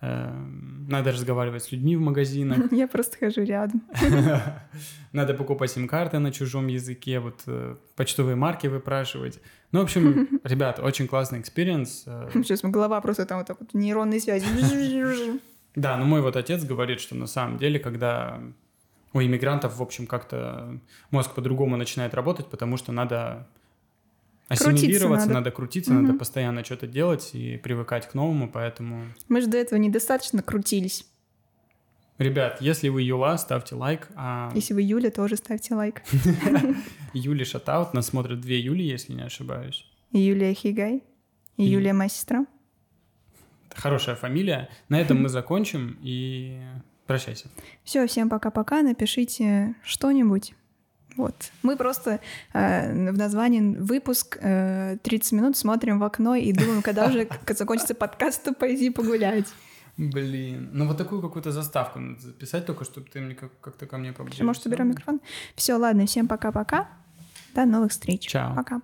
Эм, 0.02 0.86
надо 0.88 1.10
разговаривать 1.12 1.64
с 1.64 1.72
людьми 1.72 1.96
в 1.96 2.00
магазинах. 2.00 2.58
Я 2.72 2.86
просто 2.86 3.16
хожу 3.16 3.42
рядом. 3.44 3.82
Надо 5.12 5.32
покупать 5.32 5.70
сим-карты 5.70 6.18
на 6.18 6.32
чужом 6.32 6.66
языке, 6.66 7.18
вот 7.18 7.42
э, 7.46 7.76
почтовые 7.96 8.36
марки 8.36 8.66
выпрашивать. 8.66 9.40
Ну, 9.72 9.80
в 9.80 9.84
общем, 9.84 10.28
ребят, 10.44 10.80
очень 10.80 11.08
классный 11.08 11.40
experience. 11.40 12.04
Э. 12.06 12.28
Сейчас 12.34 12.60
голова 12.62 13.00
просто 13.00 13.24
там 13.24 13.38
вот 13.38 13.46
так 13.46 13.58
вот 13.58 13.72
нейронные 13.72 14.20
связи. 14.20 14.46
Да, 15.74 15.96
но 15.96 16.04
мой 16.04 16.20
вот 16.20 16.36
отец 16.36 16.62
говорит, 16.64 17.00
что 17.00 17.14
на 17.14 17.26
самом 17.26 17.56
деле, 17.56 17.78
когда 17.78 18.40
у 19.14 19.20
иммигрантов, 19.20 19.78
в 19.78 19.82
общем, 19.82 20.06
как-то 20.06 20.78
мозг 21.10 21.34
по-другому 21.34 21.76
начинает 21.76 22.14
работать, 22.14 22.48
потому 22.48 22.76
что 22.76 22.92
надо 22.92 23.46
ассимилироваться, 24.48 25.26
надо. 25.26 25.40
надо 25.40 25.50
крутиться, 25.50 25.92
угу. 25.92 26.02
надо 26.02 26.18
постоянно 26.18 26.64
что-то 26.64 26.86
делать 26.86 27.30
и 27.34 27.56
привыкать 27.56 28.08
к 28.08 28.14
новому, 28.14 28.50
поэтому... 28.50 29.04
Мы 29.28 29.40
же 29.40 29.48
до 29.48 29.58
этого 29.58 29.78
недостаточно 29.78 30.42
крутились. 30.42 31.06
Ребят, 32.18 32.62
если 32.62 32.88
вы 32.88 33.02
Юла, 33.02 33.36
ставьте 33.36 33.74
лайк. 33.74 34.08
А... 34.16 34.50
Если 34.54 34.72
вы 34.72 34.82
Юля, 34.82 35.10
тоже 35.10 35.36
ставьте 35.36 35.74
лайк. 35.74 36.02
Юли 37.12 37.44
Шатаут, 37.44 37.92
нас 37.92 38.06
смотрят 38.06 38.40
две 38.40 38.58
Юли, 38.58 38.86
если 38.86 39.12
не 39.12 39.22
ошибаюсь. 39.22 39.86
Юлия 40.12 40.54
Хигай 40.54 41.02
и 41.58 41.64
Юлия 41.64 41.92
моя 41.92 42.08
сестра. 42.08 42.46
Хорошая 43.74 44.16
фамилия. 44.16 44.70
На 44.88 44.98
этом 44.98 45.22
мы 45.22 45.28
закончим 45.28 45.98
и 46.02 46.58
прощайся. 47.06 47.48
Все, 47.84 48.06
всем 48.06 48.30
пока-пока. 48.30 48.80
Напишите 48.80 49.74
что-нибудь. 49.82 50.54
Вот. 51.16 51.34
Мы 51.62 51.76
просто 51.76 52.20
э, 52.52 53.10
в 53.12 53.16
названии 53.16 53.76
выпуск 53.76 54.38
э, 54.40 54.98
30 55.02 55.32
минут 55.32 55.56
смотрим 55.56 55.98
в 55.98 56.04
окно 56.04 56.34
и 56.34 56.52
думаем, 56.52 56.82
когда 56.82 57.06
уже 57.06 57.28
закончится 57.48 57.94
подкаст, 57.94 58.44
то 58.44 58.52
пойди 58.52 58.90
погулять. 58.90 59.46
Блин, 59.96 60.68
ну 60.72 60.86
вот 60.86 60.98
такую 60.98 61.22
какую-то 61.22 61.52
заставку 61.52 61.98
надо 61.98 62.20
записать 62.20 62.66
только, 62.66 62.84
чтобы 62.84 63.06
ты 63.10 63.20
мне 63.20 63.34
как- 63.34 63.58
как-то 63.60 63.86
ко 63.86 63.96
мне 63.96 64.12
поближе. 64.12 64.44
Может, 64.44 64.66
уберем 64.66 64.88
микрофон? 64.88 65.20
Все, 65.54 65.74
ладно, 65.74 66.04
всем 66.04 66.28
пока-пока. 66.28 66.88
До 67.54 67.64
новых 67.64 67.90
встреч. 67.92 68.26
Чао. 68.28 68.54
Пока. 68.54 68.82